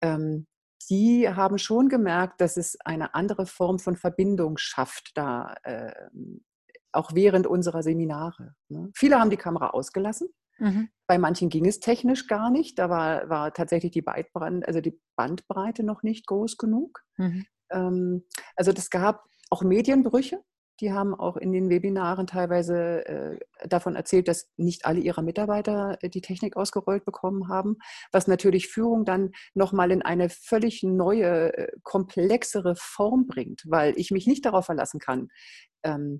ähm, 0.00 0.46
die 0.88 1.28
haben 1.28 1.58
schon 1.58 1.88
gemerkt, 1.88 2.40
dass 2.40 2.56
es 2.56 2.78
eine 2.84 3.14
andere 3.14 3.46
Form 3.46 3.80
von 3.80 3.96
Verbindung 3.96 4.56
schafft, 4.56 5.10
da 5.16 5.56
ähm, 5.64 6.44
auch 6.92 7.14
während 7.14 7.48
unserer 7.48 7.82
Seminare. 7.82 8.54
Ne? 8.68 8.90
Viele 8.94 9.18
haben 9.18 9.30
die 9.30 9.36
Kamera 9.36 9.70
ausgelassen. 9.70 10.28
Mhm. 10.58 10.88
Bei 11.08 11.18
manchen 11.18 11.48
ging 11.48 11.66
es 11.66 11.80
technisch 11.80 12.28
gar 12.28 12.50
nicht. 12.50 12.78
Da 12.78 12.88
war, 12.88 13.28
war 13.28 13.52
tatsächlich 13.52 13.90
die, 13.90 14.02
Bandbreite, 14.02 14.68
also 14.68 14.80
die 14.80 15.00
Bandbreite 15.16 15.82
noch 15.82 16.04
nicht 16.04 16.28
groß 16.28 16.58
genug. 16.58 17.00
Mhm. 17.16 17.44
Ähm, 17.70 18.24
also 18.54 18.72
das 18.72 18.90
gab 18.90 19.24
auch 19.50 19.62
Medienbrüche. 19.62 20.42
Die 20.80 20.92
haben 20.92 21.14
auch 21.14 21.36
in 21.36 21.52
den 21.52 21.70
Webinaren 21.70 22.26
teilweise 22.26 23.06
äh, 23.06 23.38
davon 23.68 23.94
erzählt, 23.94 24.26
dass 24.26 24.50
nicht 24.56 24.86
alle 24.86 24.98
ihrer 24.98 25.22
Mitarbeiter 25.22 25.98
äh, 26.00 26.08
die 26.08 26.20
Technik 26.20 26.56
ausgerollt 26.56 27.04
bekommen 27.04 27.48
haben, 27.48 27.76
was 28.10 28.26
natürlich 28.26 28.66
Führung 28.68 29.04
dann 29.04 29.30
nochmal 29.54 29.92
in 29.92 30.02
eine 30.02 30.28
völlig 30.30 30.82
neue, 30.82 31.56
äh, 31.56 31.72
komplexere 31.84 32.74
Form 32.76 33.28
bringt, 33.28 33.62
weil 33.68 33.94
ich 33.96 34.10
mich 34.10 34.26
nicht 34.26 34.44
darauf 34.44 34.66
verlassen 34.66 34.98
kann, 34.98 35.28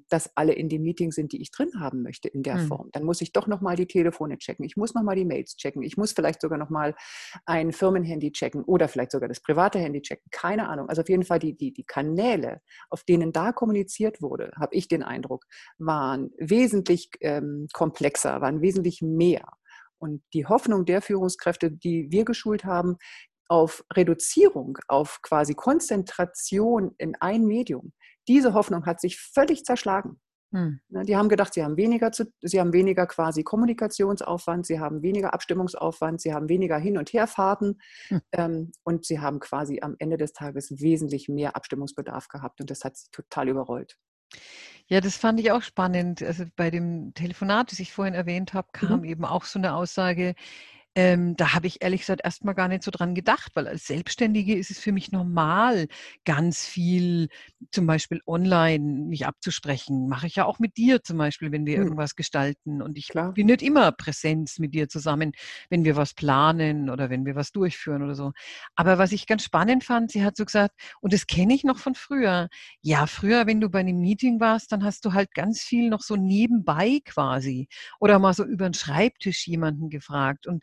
dass 0.09 0.37
alle 0.37 0.53
in 0.53 0.69
dem 0.69 0.83
Meeting 0.83 1.11
sind, 1.11 1.33
die 1.33 1.41
ich 1.41 1.51
drin 1.51 1.71
haben 1.81 2.03
möchte 2.03 2.29
in 2.29 2.43
der 2.43 2.57
mhm. 2.57 2.67
Form. 2.69 2.89
Dann 2.93 3.05
muss 3.05 3.21
ich 3.21 3.33
doch 3.33 3.47
nochmal 3.47 3.77
die 3.77 3.87
Telefone 3.87 4.37
checken. 4.39 4.65
Ich 4.65 4.77
muss 4.77 4.95
nochmal 4.95 5.17
die 5.17 5.25
Mails 5.25 5.57
checken. 5.57 5.83
Ich 5.83 5.97
muss 5.97 6.13
vielleicht 6.13 6.43
sogar 6.43 6.59
nochmal 6.59 6.95
ein 7.47 7.73
Firmenhandy 7.73 8.33
checken 8.33 8.63
oder 8.65 8.89
vielleicht 8.89 9.13
sogar 9.13 9.29
das 9.29 9.41
private 9.41 9.79
Handy 9.79 10.03
checken. 10.03 10.29
Keine 10.31 10.69
Ahnung. 10.69 10.89
Also 10.89 11.03
auf 11.03 11.09
jeden 11.09 11.25
Fall 11.25 11.39
die, 11.39 11.57
die, 11.57 11.73
die 11.73 11.85
Kanäle, 11.85 12.61
auf 12.91 13.05
denen 13.05 13.33
da 13.33 13.53
kommuniziert 13.53 14.21
wurde, 14.21 14.53
habe 14.57 14.75
ich 14.75 14.89
den 14.89 15.03
Eindruck, 15.03 15.45
waren 15.79 16.31
wesentlich 16.39 17.11
ähm, 17.21 17.67
komplexer, 17.73 18.41
waren 18.43 18.61
wesentlich 18.61 19.01
mehr. 19.01 19.47
Und 19.99 20.23
die 20.35 20.45
Hoffnung 20.47 20.85
der 20.85 21.01
Führungskräfte, 21.01 21.71
die 21.71 22.11
wir 22.11 22.27
geschult 22.27 22.65
haben, 22.67 22.97
auf 23.49 23.85
Reduzierung, 23.93 24.79
auf 24.89 25.21
quasi 25.23 25.55
Konzentration 25.55 26.95
in 26.99 27.15
ein 27.17 27.45
Medium, 27.45 27.93
diese 28.29 28.55
Hoffnung 28.55 28.87
hat 28.87 29.01
sich 29.01 29.19
völlig 29.19 29.65
zerschlagen. 29.65 30.21
Hm. 30.55 30.81
Ne, 30.89 31.03
die 31.05 31.17
haben 31.17 31.29
gedacht, 31.29 31.53
sie 31.53 31.65
haben 31.65 31.77
weniger, 31.77 32.13
zu, 32.13 32.33
sie 32.41 32.61
haben 32.61 32.73
weniger 32.73 33.07
quasi 33.07 33.43
Kommunikationsaufwand, 33.43 34.67
sie 34.67 34.79
haben 34.79 35.03
weniger 35.03 35.35
Abstimmungsaufwand, 35.35 36.21
sie 36.21 36.33
haben 36.33 36.49
weniger 36.49 36.79
Hin- 36.79 36.97
und 36.97 37.13
Herfahrten 37.13 37.81
hm. 38.09 38.21
ähm, 38.33 38.73
und 38.85 39.05
sie 39.05 39.19
haben 39.19 39.41
quasi 39.41 39.81
am 39.83 39.97
Ende 39.99 40.17
des 40.17 40.33
Tages 40.33 40.81
wesentlich 40.81 41.29
mehr 41.29 41.57
Abstimmungsbedarf 41.57 42.29
gehabt 42.29 42.61
und 42.61 42.71
das 42.71 42.85
hat 42.85 42.97
sie 42.97 43.09
total 43.11 43.49
überrollt. 43.49 43.99
Ja, 44.87 45.01
das 45.01 45.17
fand 45.17 45.41
ich 45.41 45.51
auch 45.51 45.63
spannend. 45.63 46.23
Also 46.23 46.45
bei 46.57 46.71
dem 46.71 47.15
Telefonat, 47.15 47.73
das 47.73 47.81
ich 47.81 47.93
vorhin 47.93 48.15
erwähnt 48.15 48.55
habe, 48.55 48.69
kam 48.73 49.01
mhm. 49.01 49.07
eben 49.07 49.25
auch 49.25 49.45
so 49.45 49.59
eine 49.59 49.75
Aussage, 49.75 50.35
ähm, 50.95 51.37
da 51.37 51.55
habe 51.55 51.67
ich 51.67 51.83
ehrlich 51.83 52.01
gesagt 52.03 52.21
erstmal 52.25 52.55
gar 52.55 52.69
nicht 52.69 52.85
so 52.85 52.91
dran 52.91 53.15
gedacht, 53.15 53.53
weil 53.55 53.67
als 53.67 53.87
Selbstständige 53.87 54.55
ist 54.57 54.71
es 54.71 54.79
für 54.79 54.93
mich 54.93 55.11
normal, 55.11 55.89
ganz 56.25 56.65
viel 56.65 57.29
zum 57.71 57.87
Beispiel 57.87 58.21
online 58.27 59.07
mich 59.09 59.27
abzusprechen. 59.27 60.09
Mache 60.09 60.27
ich 60.29 60.37
ja 60.37 60.45
auch 60.45 60.59
mit 60.61 60.77
dir 60.77 61.03
zum 61.03 61.19
Beispiel, 61.19 61.51
wenn 61.53 61.67
wir 61.67 61.77
hm. 61.77 61.83
irgendwas 61.85 62.15
gestalten. 62.15 62.81
Und 62.83 62.97
ich 62.97 63.09
Klar. 63.09 63.33
bin 63.35 63.47
nicht 63.47 63.63
immer 63.63 63.91
Präsenz 63.93 64.59
mit 64.59 64.75
dir 64.75 64.89
zusammen, 64.89 65.33
wenn 65.69 65.85
wir 65.85 65.97
was 65.97 66.15
planen 66.15 66.89
oder 66.91 67.11
wenn 67.11 67.27
wir 67.27 67.35
was 67.35 67.51
durchführen 67.51 68.03
oder 68.03 68.15
so. 68.15 68.33
Aber 68.77 68.99
was 68.99 69.13
ich 69.13 69.27
ganz 69.27 69.45
spannend 69.45 69.85
fand, 69.85 70.13
sie 70.13 70.25
hat 70.25 70.37
so 70.37 70.45
gesagt, 70.45 70.75
und 71.01 71.13
das 71.13 71.27
kenne 71.27 71.55
ich 71.55 71.65
noch 71.65 71.79
von 71.79 71.95
früher. 71.95 72.49
Ja, 72.83 73.07
früher, 73.07 73.47
wenn 73.47 73.61
du 73.61 73.69
bei 73.69 73.81
einem 73.81 73.99
Meeting 74.01 74.41
warst, 74.41 74.71
dann 74.73 74.85
hast 74.85 75.05
du 75.05 75.13
halt 75.13 75.35
ganz 75.35 75.61
viel 75.63 75.89
noch 75.91 76.03
so 76.03 76.17
nebenbei 76.17 77.01
quasi 77.05 77.69
oder 78.01 78.19
mal 78.19 78.35
so 78.35 78.45
über 78.45 78.69
den 78.69 78.75
Schreibtisch 78.75 79.47
jemanden 79.47 79.91
gefragt. 79.91 80.47
Und 80.47 80.63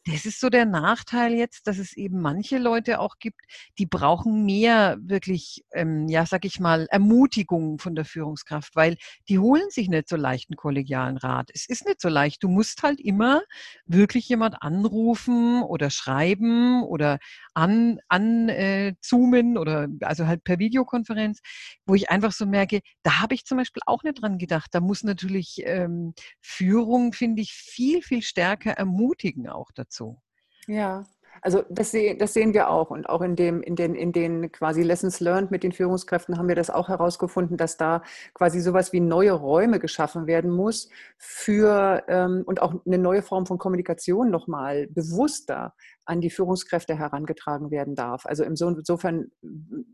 das 0.05 0.25
ist 0.25 0.39
so 0.39 0.49
der 0.49 0.65
Nachteil 0.65 1.33
jetzt, 1.33 1.67
dass 1.67 1.77
es 1.77 1.95
eben 1.95 2.21
manche 2.21 2.57
Leute 2.57 2.99
auch 2.99 3.19
gibt, 3.19 3.41
die 3.77 3.85
brauchen 3.85 4.45
mehr 4.45 4.97
wirklich, 4.99 5.63
ähm, 5.73 6.07
ja, 6.07 6.25
sag 6.25 6.43
ich 6.43 6.59
mal, 6.59 6.87
Ermutigung 6.89 7.77
von 7.77 7.93
der 7.93 8.05
Führungskraft, 8.05 8.75
weil 8.75 8.97
die 9.29 9.37
holen 9.37 9.69
sich 9.69 9.89
nicht 9.89 10.09
so 10.09 10.15
leicht 10.15 10.49
einen 10.49 10.57
kollegialen 10.57 11.17
Rat. 11.17 11.51
Es 11.53 11.69
ist 11.69 11.85
nicht 11.85 12.01
so 12.01 12.09
leicht. 12.09 12.41
Du 12.41 12.49
musst 12.49 12.81
halt 12.81 12.99
immer 12.99 13.43
wirklich 13.85 14.27
jemand 14.27 14.63
anrufen 14.63 15.61
oder 15.61 15.91
schreiben 15.91 16.83
oder 16.83 17.19
an, 17.53 17.99
an 18.07 18.49
äh, 18.49 18.95
zoomen 19.01 19.55
oder 19.57 19.87
also 20.01 20.25
halt 20.25 20.43
per 20.43 20.57
Videokonferenz, 20.57 21.41
wo 21.85 21.93
ich 21.93 22.09
einfach 22.09 22.31
so 22.31 22.47
merke, 22.47 22.81
da 23.03 23.21
habe 23.21 23.35
ich 23.35 23.45
zum 23.45 23.59
Beispiel 23.59 23.83
auch 23.85 24.01
nicht 24.01 24.19
dran 24.21 24.39
gedacht. 24.39 24.69
Da 24.71 24.79
muss 24.79 25.03
natürlich 25.03 25.61
ähm, 25.63 26.15
Führung, 26.39 27.13
finde 27.13 27.43
ich, 27.43 27.53
viel, 27.53 28.01
viel 28.01 28.23
stärker 28.23 28.71
ermutigen 28.71 29.47
auch 29.47 29.69
dazu 29.75 29.90
dazu. 29.91 30.21
Ja, 30.67 31.03
also 31.41 31.63
das, 31.69 31.95
das, 32.19 32.33
sehen 32.33 32.53
wir 32.53 32.69
auch. 32.69 32.91
Und 32.91 33.09
auch 33.09 33.21
in, 33.21 33.35
dem, 33.35 33.63
in, 33.63 33.75
den, 33.75 33.95
in 33.95 34.11
den 34.11 34.51
quasi 34.51 34.83
Lessons 34.83 35.19
Learned 35.21 35.49
mit 35.49 35.63
den 35.63 35.71
Führungskräften 35.71 36.37
haben 36.37 36.47
wir 36.47 36.55
das 36.55 36.69
auch 36.69 36.87
herausgefunden, 36.87 37.57
dass 37.57 37.77
da 37.77 38.03
quasi 38.33 38.59
sowas 38.59 38.93
wie 38.93 38.99
neue 38.99 39.31
Räume 39.31 39.79
geschaffen 39.79 40.27
werden 40.27 40.51
muss 40.51 40.89
für 41.17 42.03
ähm, 42.07 42.43
und 42.45 42.61
auch 42.61 42.75
eine 42.85 42.97
neue 42.97 43.23
Form 43.23 43.47
von 43.47 43.57
Kommunikation 43.57 44.29
nochmal 44.29 44.87
bewusster 44.87 45.73
an 46.05 46.21
die 46.21 46.29
Führungskräfte 46.29 46.95
herangetragen 46.95 47.71
werden 47.71 47.95
darf. 47.95 48.25
Also 48.25 48.43
insofern, 48.43 49.31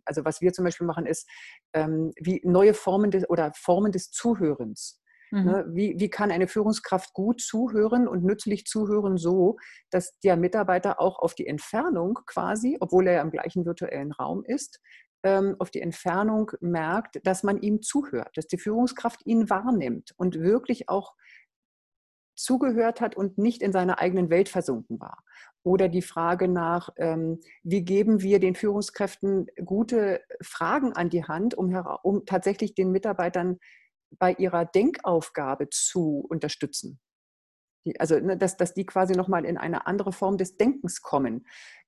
also 0.04 0.26
was 0.26 0.42
wir 0.42 0.52
zum 0.52 0.66
Beispiel 0.66 0.88
machen, 0.88 1.06
ist 1.06 1.30
ähm, 1.74 2.12
wie 2.20 2.42
neue 2.44 2.74
Formen 2.74 3.12
des 3.12 3.30
oder 3.30 3.54
Formen 3.56 3.92
des 3.92 4.12
Zuhörens. 4.12 5.00
Ne, 5.32 5.66
mhm. 5.68 5.76
Wie, 5.76 5.96
wie 6.00 6.10
kann 6.10 6.32
eine 6.32 6.48
Führungskraft 6.48 7.14
gut 7.14 7.42
zuhören 7.42 8.08
und 8.08 8.24
nützlich 8.24 8.66
zuhören, 8.66 9.18
so 9.18 9.58
dass 9.90 10.18
der 10.20 10.38
Mitarbeiter 10.38 11.02
auch 11.02 11.20
auf 11.20 11.36
die 11.36 11.48
Entfernung 11.48 12.20
quasi, 12.26 12.78
obwohl 12.80 13.08
er 13.08 13.16
ja 13.16 13.22
im 13.22 13.32
gleichen 13.32 13.66
virtuellen 13.66 14.14
Raum 14.14 14.44
ist, 14.46 14.80
ähm, 15.24 15.56
auf 15.60 15.70
die 15.70 15.82
Entfernung 15.82 16.52
merkt, 16.62 17.20
dass 17.26 17.44
man 17.44 17.58
ihm 17.62 17.82
zuhört, 17.82 18.30
dass 18.36 18.48
die 18.48 18.58
Führungskraft 18.58 19.26
ihn 19.26 19.50
wahrnimmt 19.50 20.14
und 20.18 20.40
wirklich 20.40 20.88
auch 20.88 21.14
zugehört 22.36 23.02
hat 23.02 23.16
und 23.16 23.38
nicht 23.38 23.62
in 23.62 23.74
seiner 23.74 24.00
eigenen 24.00 24.30
Welt 24.30 24.48
versunken 24.48 25.00
war. 25.02 25.24
Oder 25.64 25.90
die 25.90 26.04
Frage 26.04 26.48
nach, 26.48 26.90
ähm, 26.98 27.42
wie 27.64 27.84
geben 27.84 28.22
wir 28.22 28.40
den 28.40 28.56
Führungskräften 28.56 29.48
gute 29.66 30.22
Fragen 30.42 30.94
an 30.94 31.10
die 31.10 31.26
Hand, 31.26 31.56
um, 31.56 31.76
um 32.04 32.26
tatsächlich 32.26 32.76
den 32.76 32.92
Mitarbeitern 32.92 33.58
bei 34.12 34.34
ihrer 34.34 34.66
Denkaufgabe 34.66 35.70
zu 35.70 36.26
unterstützen. 36.30 37.00
Die, 37.86 38.00
also, 38.00 38.20
ne, 38.20 38.38
dass, 38.38 38.58
dass 38.58 38.74
die 38.74 38.86
quasi 38.86 39.14
nochmal 39.14 39.46
in 39.46 39.58
eine 39.58 39.88
andere 39.88 40.12
Form 40.12 40.38
des 40.38 40.58
Denkens 40.58 41.02
kommen. 41.02 41.46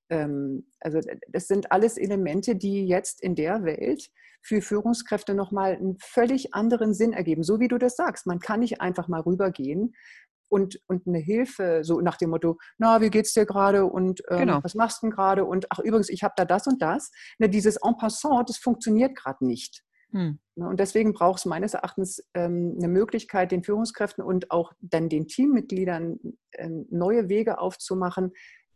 Ähm, 0.10 0.70
also, 0.80 1.00
das 1.28 1.48
sind 1.48 1.72
alles 1.72 1.98
Elemente, 1.98 2.56
die 2.56 2.88
jetzt 2.88 3.22
in 3.22 3.36
der 3.36 3.64
Welt 3.64 4.10
für 4.42 4.62
Führungskräfte 4.62 5.34
nochmal 5.34 5.76
einen 5.76 5.98
völlig 6.00 6.54
anderen 6.54 6.94
Sinn 6.94 7.14
ergeben. 7.14 7.44
So 7.44 7.60
wie 7.60 7.68
du 7.68 7.78
das 7.78 7.96
sagst. 7.96 8.26
Man 8.26 8.40
kann 8.40 8.62
nicht 8.62 8.80
einfach 8.80 9.08
mal 9.08 9.22
rübergehen 9.22 9.94
und, 10.50 10.80
und 10.88 11.08
eine 11.08 11.20
Hilfe, 11.20 11.82
so 11.84 12.02
nach 12.02 12.18
dem 12.18 12.32
Motto, 12.32 12.58
na, 12.78 13.02
wie 13.02 13.10
geht's 13.10 13.34
dir 13.34 13.46
gerade 13.46 13.86
und 13.86 14.22
ähm, 14.30 14.40
genau. 14.40 14.60
was 14.64 14.76
machst 14.76 15.02
du 15.02 15.08
denn 15.08 15.12
gerade 15.12 15.46
und 15.46 15.68
ach 15.70 15.80
übrigens, 15.80 16.10
ich 16.10 16.24
habe 16.24 16.34
da 16.36 16.46
das 16.46 16.68
und 16.68 16.82
das. 16.82 17.12
Ne, 17.38 17.50
dieses 17.50 17.78
En 17.78 17.98
passant, 17.98 18.50
das 18.50 18.58
funktioniert 18.58 19.16
gerade 19.16 19.46
nicht. 19.46 19.84
Hm. 20.12 20.40
Ne, 20.56 20.68
und 20.68 20.80
deswegen 20.80 21.14
braucht 21.14 21.40
es 21.40 21.46
meines 21.46 21.74
Erachtens 21.74 22.24
ähm, 22.34 22.76
eine 22.78 22.88
Möglichkeit, 22.88 23.52
den 23.52 23.64
Führungskräften 23.64 24.24
und 24.24 24.52
auch 24.52 24.74
dann 24.80 25.08
den 25.10 25.28
Teammitgliedern 25.28 26.20
ähm, 26.54 26.86
neue 26.90 27.30
Wege 27.30 27.60
aufzumachen, 27.60 28.32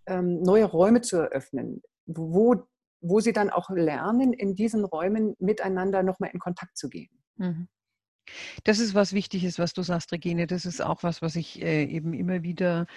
ähm, 0.05 0.41
neue 0.41 0.65
Räume 0.65 1.01
zu 1.01 1.17
eröffnen, 1.17 1.81
wo, 2.05 2.55
wo 3.01 3.19
sie 3.19 3.33
dann 3.33 3.49
auch 3.49 3.69
lernen, 3.69 4.33
in 4.33 4.55
diesen 4.55 4.85
Räumen 4.85 5.35
miteinander 5.39 6.03
nochmal 6.03 6.29
in 6.33 6.39
Kontakt 6.39 6.77
zu 6.77 6.89
gehen. 6.89 7.09
Mhm. 7.37 7.67
Das 8.63 8.79
ist 8.79 8.95
was 8.95 9.11
Wichtiges, 9.13 9.59
was 9.59 9.73
du 9.73 9.81
sagst, 9.81 10.11
Regine. 10.13 10.47
Das 10.47 10.65
ist 10.65 10.81
auch 10.81 11.03
was, 11.03 11.21
was 11.21 11.35
ich 11.35 11.61
äh, 11.61 11.83
eben 11.83 12.13
immer 12.13 12.43
wieder 12.43 12.87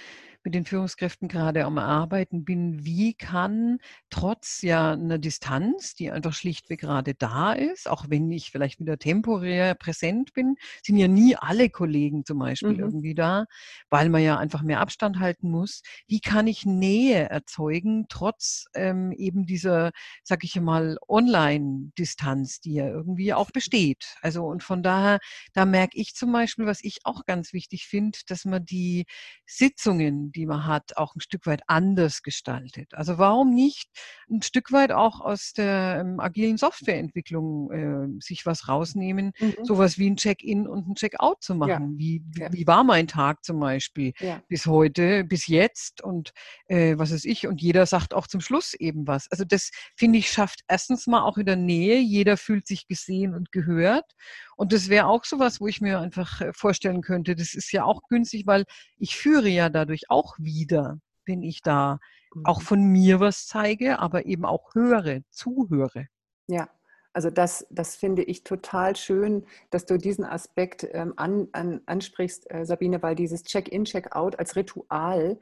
mit 0.46 0.54
den 0.54 0.64
Führungskräften 0.64 1.26
gerade 1.26 1.64
am 1.64 1.76
Arbeiten 1.76 2.44
bin. 2.44 2.84
Wie 2.84 3.14
kann 3.14 3.78
trotz 4.10 4.62
ja 4.62 4.92
einer 4.92 5.18
Distanz, 5.18 5.96
die 5.96 6.12
einfach 6.12 6.34
schlichtweg 6.34 6.78
gerade 6.78 7.14
da 7.14 7.52
ist, 7.52 7.90
auch 7.90 8.04
wenn 8.10 8.30
ich 8.30 8.52
vielleicht 8.52 8.78
wieder 8.78 8.96
temporär 8.96 9.74
präsent 9.74 10.34
bin, 10.34 10.54
sind 10.84 10.98
ja 10.98 11.08
nie 11.08 11.34
alle 11.34 11.68
Kollegen 11.68 12.24
zum 12.24 12.38
Beispiel 12.38 12.74
mhm. 12.74 12.78
irgendwie 12.78 13.16
da, 13.16 13.46
weil 13.90 14.08
man 14.08 14.22
ja 14.22 14.38
einfach 14.38 14.62
mehr 14.62 14.78
Abstand 14.78 15.18
halten 15.18 15.50
muss. 15.50 15.82
Wie 16.06 16.20
kann 16.20 16.46
ich 16.46 16.64
Nähe 16.64 17.28
erzeugen, 17.28 18.06
trotz 18.08 18.66
ähm, 18.74 19.10
eben 19.10 19.46
dieser, 19.46 19.90
sag 20.22 20.44
ich 20.44 20.54
mal, 20.60 20.96
Online-Distanz, 21.08 22.60
die 22.60 22.74
ja 22.74 22.86
irgendwie 22.86 23.34
auch 23.34 23.50
besteht? 23.50 24.14
Also 24.22 24.44
und 24.44 24.62
von 24.62 24.84
daher, 24.84 25.18
da 25.54 25.64
merke 25.64 25.98
ich 25.98 26.14
zum 26.14 26.30
Beispiel, 26.30 26.66
was 26.66 26.84
ich 26.84 27.00
auch 27.02 27.24
ganz 27.24 27.52
wichtig 27.52 27.88
finde, 27.88 28.20
dass 28.28 28.44
man 28.44 28.64
die 28.64 29.06
Sitzungen, 29.44 30.30
die 30.36 30.46
man 30.46 30.66
hat, 30.66 30.96
auch 30.96 31.14
ein 31.16 31.20
Stück 31.20 31.46
weit 31.46 31.62
anders 31.66 32.22
gestaltet. 32.22 32.92
Also 32.94 33.18
warum 33.18 33.54
nicht 33.54 33.88
ein 34.30 34.42
Stück 34.42 34.72
weit 34.72 34.92
auch 34.92 35.20
aus 35.20 35.52
der 35.52 35.98
ähm, 36.00 36.20
agilen 36.20 36.56
Softwareentwicklung 36.56 37.70
äh, 37.72 38.20
sich 38.20 38.46
was 38.46 38.68
rausnehmen, 38.68 39.32
mhm. 39.38 39.54
sowas 39.62 39.98
wie 39.98 40.10
ein 40.10 40.16
Check-in 40.16 40.68
und 40.68 40.88
ein 40.88 40.94
Check-out 40.94 41.42
zu 41.42 41.54
machen. 41.54 41.92
Ja. 41.92 41.98
Wie, 41.98 42.22
ja. 42.36 42.52
wie 42.52 42.66
war 42.66 42.84
mein 42.84 43.08
Tag 43.08 43.44
zum 43.44 43.58
Beispiel 43.58 44.12
ja. 44.20 44.42
bis 44.48 44.66
heute, 44.66 45.24
bis 45.24 45.46
jetzt 45.46 46.02
und 46.02 46.32
äh, 46.66 46.96
was 46.98 47.10
ist 47.10 47.24
ich? 47.24 47.46
Und 47.46 47.60
jeder 47.60 47.86
sagt 47.86 48.14
auch 48.14 48.26
zum 48.26 48.40
Schluss 48.40 48.74
eben 48.74 49.06
was. 49.06 49.30
Also 49.30 49.44
das 49.44 49.70
finde 49.96 50.18
ich 50.18 50.30
schafft 50.30 50.60
erstens 50.68 51.06
mal 51.06 51.22
auch 51.22 51.38
wieder 51.38 51.56
Nähe. 51.56 51.98
Jeder 51.98 52.36
fühlt 52.36 52.66
sich 52.66 52.86
gesehen 52.86 53.34
und 53.34 53.52
gehört. 53.52 54.12
Und 54.56 54.72
das 54.72 54.88
wäre 54.88 55.06
auch 55.06 55.25
sowas, 55.25 55.60
wo 55.60 55.66
ich 55.66 55.80
mir 55.80 56.00
einfach 56.00 56.40
äh, 56.40 56.52
vorstellen 56.52 57.02
könnte, 57.02 57.36
das 57.36 57.54
ist 57.54 57.72
ja 57.72 57.84
auch 57.84 58.02
günstig, 58.08 58.46
weil 58.46 58.64
ich 58.96 59.16
führe 59.16 59.48
ja 59.48 59.68
dadurch 59.68 60.10
auch 60.10 60.34
wieder, 60.38 60.98
wenn 61.26 61.42
ich 61.42 61.62
da 61.62 61.98
auch 62.44 62.60
mhm. 62.60 62.64
von 62.64 62.82
mir 62.84 63.20
was 63.20 63.46
zeige, 63.46 63.98
aber 63.98 64.26
eben 64.26 64.44
auch 64.44 64.75
höre, 64.75 65.20
zuhöre. 65.30 66.06
Ja, 66.48 66.68
also 67.12 67.30
das, 67.30 67.66
das 67.70 67.96
finde 67.96 68.22
ich 68.22 68.44
total 68.44 68.96
schön, 68.96 69.46
dass 69.70 69.86
du 69.86 69.96
diesen 69.96 70.25
Aspekt 70.25 70.86
ähm, 70.92 71.14
an, 71.16 71.48
an, 71.52 71.80
ansprichst, 71.86 72.50
äh, 72.50 72.66
Sabine, 72.66 73.02
weil 73.02 73.14
dieses 73.14 73.42
Check-in, 73.42 73.84
Check-out 73.84 74.38
als 74.38 74.56
Ritual 74.56 75.38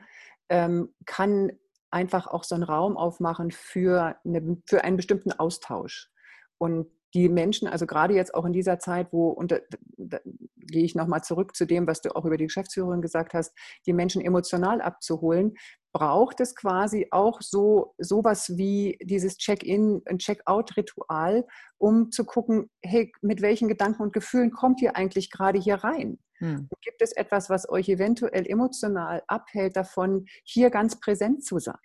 ähm, 0.49 0.95
kann 1.05 1.53
einfach 1.91 2.27
auch 2.27 2.45
so 2.45 2.55
einen 2.55 2.65
Raum 2.65 2.97
aufmachen 2.97 3.51
für, 3.51 4.17
eine, 4.25 4.57
für 4.67 4.85
einen 4.85 4.97
bestimmten 4.97 5.33
Austausch. 5.33 6.11
Und 6.59 6.87
die 7.15 7.29
Menschen, 7.29 7.69
also 7.69 7.87
gerade 7.87 8.15
jetzt 8.15 8.35
auch 8.35 8.45
in 8.45 8.53
dieser 8.53 8.79
Zeit, 8.79 9.13
wo, 9.13 9.29
und 9.29 9.53
da, 9.53 9.59
da 9.97 10.19
gehe 10.57 10.85
ich 10.85 10.95
nochmal 10.95 11.23
zurück 11.23 11.55
zu 11.55 11.65
dem, 11.65 11.87
was 11.87 12.01
du 12.01 12.15
auch 12.15 12.25
über 12.25 12.37
die 12.37 12.45
Geschäftsführerin 12.45 13.03
gesagt 13.03 13.35
hast, 13.35 13.53
die 13.87 13.93
Menschen 13.93 14.21
emotional 14.21 14.81
abzuholen, 14.81 15.55
braucht 15.93 16.41
es 16.41 16.57
quasi 16.57 17.07
auch 17.13 17.41
so 17.41 17.95
sowas 17.99 18.57
wie 18.57 18.99
dieses 19.01 19.39
Check-in 19.39 20.03
und 20.11 20.19
Check-out-Ritual, 20.19 21.47
um 21.79 22.11
zu 22.11 22.25
gucken, 22.25 22.69
hey, 22.83 23.13
mit 23.23 23.43
welchen 23.43 23.69
Gedanken 23.69 24.03
und 24.03 24.13
Gefühlen 24.13 24.51
kommt 24.51 24.83
ihr 24.83 24.97
eigentlich 24.97 25.31
gerade 25.31 25.59
hier 25.59 25.77
rein? 25.77 26.19
Hm. 26.39 26.69
Gibt 26.83 27.01
es 27.01 27.13
etwas, 27.13 27.49
was 27.49 27.69
euch 27.69 27.89
eventuell 27.89 28.45
emotional 28.47 29.23
abhält 29.29 29.77
davon, 29.77 30.27
hier 30.43 30.71
ganz 30.71 30.99
präsent 30.99 31.45
zu 31.45 31.61
sein? 31.61 31.77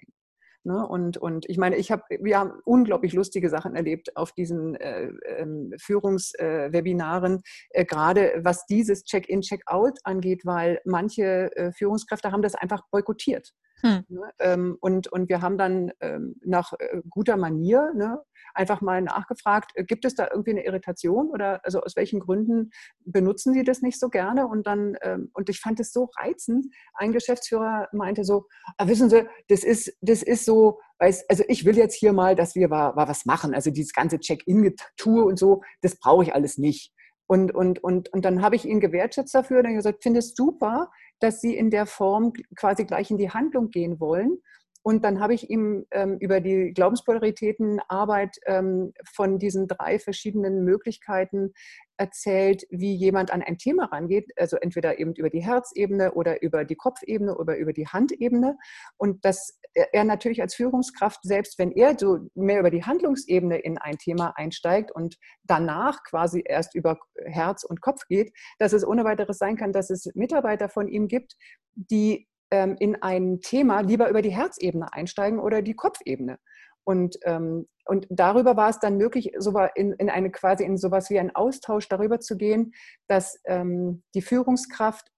Ne? 0.70 0.88
Und, 0.88 1.18
und 1.18 1.50
ich 1.50 1.58
meine, 1.58 1.78
ich 1.78 1.92
habe, 1.92 2.04
wir 2.22 2.38
haben 2.38 2.52
unglaublich 2.64 3.14
lustige 3.14 3.50
Sachen 3.50 3.76
erlebt 3.76 4.16
auf 4.16 4.34
diesen 4.34 4.76
äh, 4.76 5.10
ähm, 5.26 5.74
Führungswebinaren, 5.80 7.42
äh, 7.72 7.82
äh, 7.82 7.86
gerade 7.86 8.34
was 8.44 8.68
dieses 8.68 9.04
Check-in, 9.04 9.42
Check-out 9.42 9.98
angeht, 10.04 10.46
weil 10.46 10.80
manche 10.86 11.50
äh, 11.56 11.72
Führungskräfte 11.72 12.32
haben 12.32 12.44
das 12.44 12.54
einfach 12.54 12.84
boykottiert. 12.92 13.52
Hm. 13.82 14.04
Ne? 14.10 14.22
Ähm, 14.40 14.78
und, 14.82 15.08
und 15.08 15.30
wir 15.30 15.42
haben 15.42 15.58
dann 15.58 15.92
ähm, 16.02 16.36
nach 16.44 16.74
äh, 16.74 17.02
guter 17.10 17.38
Manier 17.38 17.94
ne, 17.96 18.20
einfach 18.54 18.82
mal 18.82 19.02
nachgefragt, 19.02 19.72
äh, 19.76 19.84
gibt 19.84 20.06
es 20.06 20.16
da 20.16 20.28
irgendwie 20.30 20.52
eine 20.52 20.66
Irritation 20.66 21.30
oder 21.30 21.64
also 21.64 21.82
aus 21.82 21.96
welchen 21.96 22.20
Gründen 22.20 22.72
benutzen 23.06 23.54
Sie 23.54 23.64
das 23.64 23.82
nicht 23.82 24.00
so 24.00 24.10
gerne? 24.10 24.48
Und 24.48 24.68
dann, 24.68 24.98
ähm, 25.02 25.30
und 25.34 25.50
ich 25.50 25.60
fand 25.60 25.80
es 25.80 25.94
so 25.94 26.10
reizend. 26.18 26.68
Ein 26.94 27.14
Geschäftsführer 27.14 27.88
meinte 27.94 28.24
so, 28.24 28.48
ah, 28.78 28.88
wissen 28.88 29.10
Sie, 29.10 29.26
das 29.48 29.64
ist, 29.64 29.96
das 30.02 30.24
ist 30.24 30.46
so, 30.46 30.80
weiß, 31.00 31.30
also 31.30 31.44
ich 31.48 31.66
will 31.66 31.78
jetzt 31.78 31.96
hier 31.96 32.14
mal, 32.14 32.36
dass 32.36 32.56
wir 32.56 32.68
mal, 32.68 32.94
mal 32.94 33.08
was 33.08 33.26
machen. 33.26 33.54
Also 33.54 33.72
dieses 33.72 33.94
ganze 33.94 34.20
Check-in-Tour 34.20 35.26
und 35.26 35.40
so, 35.40 35.62
das 35.82 35.98
brauche 35.98 36.24
ich 36.24 36.34
alles 36.34 36.58
nicht. 36.58 36.94
Und, 37.28 37.54
und, 37.54 37.84
und, 37.84 38.12
und 38.12 38.26
dann 38.26 38.42
habe 38.42 38.56
ich 38.56 38.66
ihn 38.66 38.80
gewertschätzt 38.80 39.36
dafür. 39.36 39.62
Dann 39.62 39.76
gesagt, 39.76 40.02
finde 40.02 40.18
es 40.20 40.34
super, 40.34 40.90
dass 41.20 41.42
Sie 41.42 41.56
in 41.56 41.70
der 41.70 41.86
Form 41.86 42.34
quasi 42.56 42.86
gleich 42.86 43.12
in 43.12 43.18
die 43.18 43.30
Handlung 43.30 43.70
gehen 43.70 44.00
wollen. 44.00 44.40
Und 44.82 45.04
dann 45.04 45.20
habe 45.20 45.34
ich 45.34 45.50
ihm 45.50 45.86
ähm, 45.92 46.18
über 46.20 46.40
die 46.40 46.72
Glaubenspolaritätenarbeit 46.74 48.38
ähm, 48.46 48.94
von 49.14 49.38
diesen 49.38 49.68
drei 49.68 50.00
verschiedenen 50.00 50.64
Möglichkeiten 50.64 51.54
erzählt, 51.98 52.66
wie 52.70 52.96
jemand 52.96 53.32
an 53.32 53.42
ein 53.42 53.58
Thema 53.58 53.86
rangeht, 53.86 54.32
also 54.38 54.56
entweder 54.56 55.00
eben 55.00 55.14
über 55.16 55.30
die 55.30 55.44
Herzebene 55.44 56.14
oder 56.14 56.42
über 56.42 56.64
die 56.64 56.76
Kopfebene 56.76 57.38
oder 57.38 57.58
über 57.58 57.74
die 57.74 57.88
Handebene. 57.88 58.58
Und 58.98 59.26
dass 59.26 59.60
er 59.74 60.06
natürlich 60.06 60.42
als 60.42 60.56
Führungskraft, 60.56 61.20
selbst 61.24 61.60
wenn 61.60 61.72
er 61.72 61.98
so 62.00 62.20
mehr 62.34 62.60
über 62.60 62.72
die 62.72 62.84
Handlungsebene 62.84 63.60
in 63.60 63.78
ein 63.78 63.98
Thema 63.98 64.34
einsteigt 64.38 64.92
und 64.92 65.18
danach 65.44 66.04
quasi 66.04 66.42
erst 66.46 66.74
über 66.74 66.98
Herz 67.26 67.66
und 67.66 67.82
Kopf 67.82 68.08
geht, 68.08 68.32
dass 68.60 68.72
es 68.72 68.88
ohne 68.88 69.04
weiteres 69.04 69.38
sein 69.38 69.58
kann, 69.58 69.74
dass 69.74 69.90
es 69.90 70.10
Mitarbeiter 70.16 70.70
von 70.70 70.88
ihm 70.88 71.08
gibt, 71.08 71.36
die 71.76 72.28
ähm, 72.52 72.76
in 72.80 73.02
ein 73.02 73.42
Thema 73.42 73.82
lieber 73.82 74.10
über 74.10 74.22
die 74.22 74.36
Herzebene 74.36 74.92
einsteigen 74.94 75.40
oder 75.40 75.62
die 75.62 75.76
Kopfebene. 75.76 76.40
Und, 76.84 77.18
ähm, 77.24 77.68
und 77.86 78.08
darüber 78.10 78.58
war 78.58 78.70
es 78.70 78.80
dann 78.80 78.98
möglich, 78.98 79.34
so 79.38 79.58
in, 79.76 79.94
in 79.94 80.10
eine 80.10 80.32
quasi 80.32 80.64
in 80.64 80.78
sowas 80.78 81.10
wie 81.10 81.20
einen 81.20 81.36
Austausch 81.36 81.88
darüber 81.88 82.20
zu 82.20 82.38
gehen, 82.38 82.74
dass 83.08 83.40
ähm, 83.46 84.04
die 84.16 84.22
Führungskraft 84.22 85.12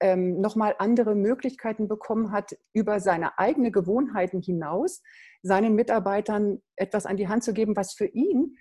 ähm, 0.00 0.40
nochmal 0.40 0.74
andere 0.78 1.14
Möglichkeiten 1.14 1.88
bekommen 1.88 2.30
hat, 2.30 2.56
über 2.72 3.00
seine 3.00 3.38
eigenen 3.38 3.72
Gewohnheiten 3.72 4.42
hinaus 4.42 5.02
seinen 5.42 5.74
Mitarbeitern 5.74 6.60
etwas 6.76 7.06
an 7.06 7.16
die 7.16 7.28
Hand 7.28 7.42
zu 7.42 7.52
geben, 7.52 7.76
was 7.76 7.94
für 7.94 8.06
ihn 8.06 8.56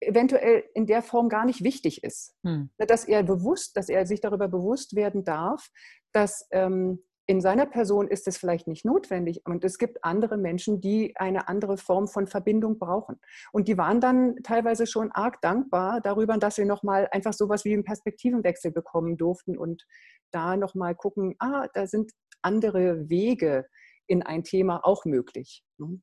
eventuell 0.00 0.64
in 0.74 0.86
der 0.86 1.02
Form 1.02 1.28
gar 1.28 1.44
nicht 1.44 1.64
wichtig 1.64 2.04
ist. 2.04 2.34
Hm. 2.44 2.70
Dass 2.78 3.04
er 3.04 3.22
bewusst, 3.22 3.76
dass 3.76 3.88
er 3.88 4.06
sich 4.06 4.20
darüber 4.20 4.48
bewusst 4.48 4.94
werden 4.94 5.24
darf, 5.24 5.68
dass 6.12 6.46
ähm, 6.50 7.02
in 7.28 7.40
seiner 7.40 7.66
Person 7.66 8.06
ist 8.06 8.28
es 8.28 8.36
vielleicht 8.36 8.68
nicht 8.68 8.84
notwendig 8.84 9.42
und 9.44 9.64
es 9.64 9.78
gibt 9.78 10.04
andere 10.04 10.36
Menschen, 10.36 10.80
die 10.80 11.16
eine 11.16 11.48
andere 11.48 11.76
Form 11.76 12.06
von 12.06 12.28
Verbindung 12.28 12.78
brauchen. 12.78 13.20
Und 13.52 13.66
die 13.66 13.76
waren 13.76 14.00
dann 14.00 14.36
teilweise 14.44 14.86
schon 14.86 15.10
arg 15.10 15.40
dankbar 15.40 16.00
darüber, 16.00 16.38
dass 16.38 16.56
wir 16.56 16.66
nochmal 16.66 17.08
einfach 17.10 17.32
sowas 17.32 17.64
wie 17.64 17.72
einen 17.72 17.84
Perspektivenwechsel 17.84 18.70
bekommen 18.70 19.16
durften 19.16 19.58
und 19.58 19.84
da 20.30 20.56
nochmal 20.56 20.94
gucken, 20.94 21.34
ah, 21.40 21.66
da 21.74 21.86
sind 21.86 22.12
andere 22.42 23.08
Wege 23.08 23.66
in 24.06 24.22
ein 24.22 24.44
Thema 24.44 24.84
auch 24.84 25.04
möglich. 25.04 25.64
Ne? 25.78 26.00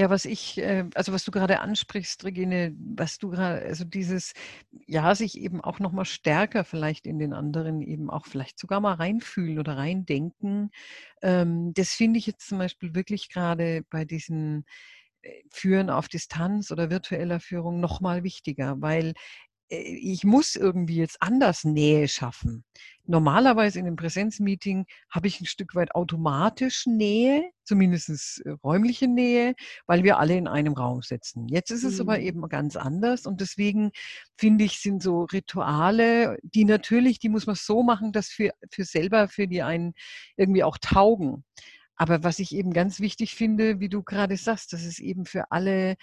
Ja, 0.00 0.08
was 0.08 0.24
ich, 0.24 0.56
äh, 0.56 0.86
also 0.94 1.12
was 1.12 1.24
du 1.24 1.30
gerade 1.30 1.60
ansprichst, 1.60 2.24
Regine, 2.24 2.74
was 2.78 3.18
du 3.18 3.28
gerade, 3.28 3.60
also 3.66 3.84
dieses, 3.84 4.32
ja, 4.86 5.14
sich 5.14 5.36
eben 5.38 5.60
auch 5.60 5.78
nochmal 5.78 6.06
stärker 6.06 6.64
vielleicht 6.64 7.06
in 7.06 7.18
den 7.18 7.34
anderen 7.34 7.82
eben 7.82 8.08
auch 8.08 8.24
vielleicht 8.24 8.58
sogar 8.58 8.80
mal 8.80 8.94
reinfühlen 8.94 9.58
oder 9.58 9.76
reindenken, 9.76 10.70
ähm, 11.22 11.74
das 11.74 11.90
finde 11.92 12.18
ich 12.18 12.26
jetzt 12.26 12.48
zum 12.48 12.56
Beispiel 12.58 12.94
wirklich 12.94 13.28
gerade 13.28 13.82
bei 13.90 14.06
diesen 14.06 14.64
äh, 15.22 15.42
Führen 15.50 15.90
auf 15.90 16.08
Distanz 16.08 16.70
oder 16.70 16.88
virtueller 16.90 17.40
Führung 17.40 17.80
nochmal 17.80 18.24
wichtiger, 18.24 18.80
weil 18.80 19.12
ich 19.70 20.24
muss 20.24 20.56
irgendwie 20.56 20.96
jetzt 20.96 21.22
anders 21.22 21.64
Nähe 21.64 22.08
schaffen. 22.08 22.64
Normalerweise 23.06 23.78
in 23.78 23.86
einem 23.86 23.96
Präsenzmeeting 23.96 24.86
habe 25.08 25.28
ich 25.28 25.40
ein 25.40 25.46
Stück 25.46 25.74
weit 25.74 25.94
automatisch 25.94 26.86
Nähe, 26.86 27.50
zumindest 27.64 28.42
äh, 28.44 28.50
räumliche 28.64 29.06
Nähe, 29.06 29.54
weil 29.86 30.02
wir 30.02 30.18
alle 30.18 30.36
in 30.36 30.48
einem 30.48 30.74
Raum 30.74 31.02
sitzen. 31.02 31.46
Jetzt 31.48 31.70
ist 31.70 31.84
es 31.84 31.94
mhm. 31.94 32.00
aber 32.00 32.18
eben 32.18 32.48
ganz 32.48 32.76
anders 32.76 33.26
und 33.26 33.40
deswegen 33.40 33.92
finde 34.36 34.64
ich, 34.64 34.80
sind 34.80 35.02
so 35.02 35.22
Rituale, 35.24 36.38
die 36.42 36.64
natürlich, 36.64 37.20
die 37.20 37.28
muss 37.28 37.46
man 37.46 37.56
so 37.56 37.82
machen, 37.82 38.12
dass 38.12 38.28
für, 38.28 38.52
für 38.72 38.84
selber, 38.84 39.28
für 39.28 39.46
die 39.46 39.62
einen 39.62 39.94
irgendwie 40.36 40.64
auch 40.64 40.78
taugen. 40.78 41.44
Aber 41.96 42.24
was 42.24 42.38
ich 42.38 42.54
eben 42.54 42.72
ganz 42.72 42.98
wichtig 42.98 43.34
finde, 43.34 43.78
wie 43.78 43.90
du 43.90 44.02
gerade 44.02 44.36
sagst, 44.36 44.72
dass 44.72 44.84
es 44.84 44.98
eben 44.98 45.26
für 45.26 45.52
alle 45.52 45.96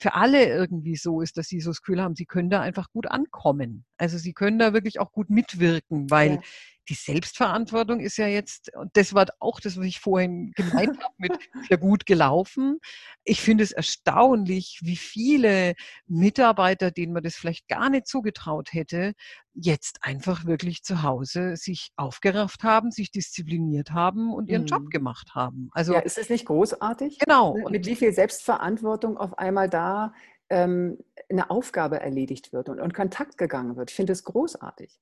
für 0.00 0.14
alle 0.14 0.46
irgendwie 0.46 0.96
so 0.96 1.20
ist, 1.20 1.36
dass 1.38 1.46
sie 1.46 1.60
so 1.60 1.70
das 1.70 1.82
Gefühl 1.82 2.02
haben, 2.02 2.14
sie 2.14 2.26
können 2.26 2.50
da 2.50 2.60
einfach 2.60 2.90
gut 2.90 3.10
ankommen. 3.10 3.84
Also 3.98 4.18
sie 4.18 4.32
können 4.32 4.58
da 4.58 4.72
wirklich 4.72 4.98
auch 4.98 5.12
gut 5.12 5.30
mitwirken, 5.30 6.10
weil 6.10 6.34
ja. 6.34 6.40
Die 6.88 6.94
Selbstverantwortung 6.94 8.00
ist 8.00 8.16
ja 8.16 8.26
jetzt, 8.26 8.74
und 8.74 8.90
das 8.94 9.14
war 9.14 9.26
auch 9.38 9.60
das, 9.60 9.76
was 9.76 9.86
ich 9.86 10.00
vorhin 10.00 10.52
gemeint 10.56 11.02
habe 11.02 11.14
mit 11.18 11.32
sehr 11.68 11.78
gut 11.78 12.06
gelaufen. 12.06 12.78
Ich 13.24 13.40
finde 13.40 13.64
es 13.64 13.72
erstaunlich, 13.72 14.80
wie 14.82 14.96
viele 14.96 15.74
Mitarbeiter, 16.06 16.90
denen 16.90 17.12
man 17.12 17.22
das 17.22 17.36
vielleicht 17.36 17.68
gar 17.68 17.88
nicht 17.88 18.06
zugetraut 18.06 18.72
hätte, 18.72 19.12
jetzt 19.54 19.98
einfach 20.02 20.44
wirklich 20.44 20.82
zu 20.82 21.02
Hause 21.02 21.56
sich 21.56 21.90
aufgerafft 21.96 22.62
haben, 22.64 22.90
sich 22.90 23.10
diszipliniert 23.10 23.90
haben 23.90 24.32
und 24.32 24.48
ihren 24.48 24.62
mhm. 24.62 24.68
Job 24.68 24.90
gemacht 24.90 25.34
haben. 25.34 25.68
Also 25.72 25.94
ja, 25.94 26.00
ist 26.00 26.18
es 26.18 26.30
nicht 26.30 26.46
großartig? 26.46 27.18
Genau. 27.18 27.52
Und 27.52 27.72
mit 27.72 27.86
wie 27.86 27.96
viel 27.96 28.12
Selbstverantwortung 28.12 29.18
auf 29.18 29.38
einmal 29.38 29.68
da 29.68 30.14
ähm, 30.50 30.98
eine 31.30 31.50
Aufgabe 31.50 32.00
erledigt 32.00 32.52
wird 32.52 32.68
und, 32.68 32.80
und 32.80 32.92
Kontakt 32.94 33.38
gegangen 33.38 33.76
wird. 33.76 33.90
Ich 33.90 33.96
finde 33.96 34.12
es 34.12 34.24
großartig. 34.24 34.98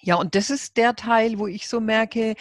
Ja, 0.00 0.16
und 0.16 0.34
das 0.34 0.50
ist 0.50 0.76
der 0.76 0.94
Teil, 0.94 1.38
wo 1.38 1.46
ich 1.46 1.68
so 1.68 1.80
merke, 1.80 2.34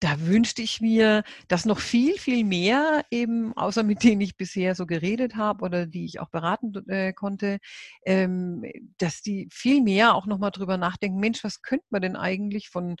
da 0.00 0.18
wünschte 0.20 0.62
ich 0.62 0.80
mir, 0.80 1.24
dass 1.48 1.66
noch 1.66 1.78
viel, 1.78 2.18
viel 2.18 2.44
mehr 2.44 3.04
eben, 3.10 3.52
außer 3.54 3.82
mit 3.82 4.02
denen 4.02 4.22
ich 4.22 4.36
bisher 4.36 4.74
so 4.74 4.86
geredet 4.86 5.36
habe 5.36 5.62
oder 5.64 5.86
die 5.86 6.06
ich 6.06 6.20
auch 6.20 6.30
beraten 6.30 6.72
äh, 6.88 7.12
konnte, 7.12 7.58
ähm, 8.06 8.64
dass 8.98 9.20
die 9.20 9.48
viel 9.52 9.82
mehr 9.82 10.14
auch 10.14 10.26
nochmal 10.26 10.52
drüber 10.52 10.78
nachdenken, 10.78 11.20
Mensch, 11.20 11.44
was 11.44 11.60
könnte 11.62 11.84
man 11.90 12.00
denn 12.02 12.16
eigentlich 12.16 12.70
von 12.70 12.96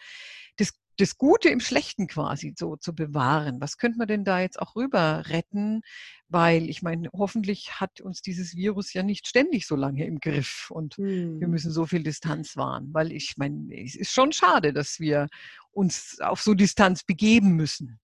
das 0.56 0.72
das 1.00 1.18
Gute 1.18 1.48
im 1.48 1.60
Schlechten 1.60 2.06
quasi 2.06 2.54
so 2.56 2.76
zu 2.76 2.94
bewahren. 2.94 3.60
Was 3.60 3.78
könnte 3.78 3.98
man 3.98 4.08
denn 4.08 4.24
da 4.24 4.40
jetzt 4.40 4.60
auch 4.60 4.76
rüber 4.76 5.24
retten? 5.28 5.82
Weil 6.28 6.68
ich 6.68 6.82
meine, 6.82 7.08
hoffentlich 7.12 7.80
hat 7.80 8.00
uns 8.00 8.22
dieses 8.22 8.54
Virus 8.54 8.92
ja 8.92 9.02
nicht 9.02 9.26
ständig 9.26 9.66
so 9.66 9.76
lange 9.76 10.06
im 10.06 10.20
Griff 10.20 10.70
und 10.70 10.96
hm. 10.96 11.40
wir 11.40 11.48
müssen 11.48 11.70
so 11.70 11.86
viel 11.86 12.02
Distanz 12.02 12.56
wahren. 12.56 12.90
Weil 12.92 13.12
ich 13.12 13.34
meine, 13.36 13.82
es 13.82 13.96
ist 13.96 14.12
schon 14.12 14.32
schade, 14.32 14.72
dass 14.72 15.00
wir 15.00 15.28
uns 15.72 16.18
auf 16.20 16.42
so 16.42 16.54
Distanz 16.54 17.04
begeben 17.04 17.56
müssen. 17.56 17.98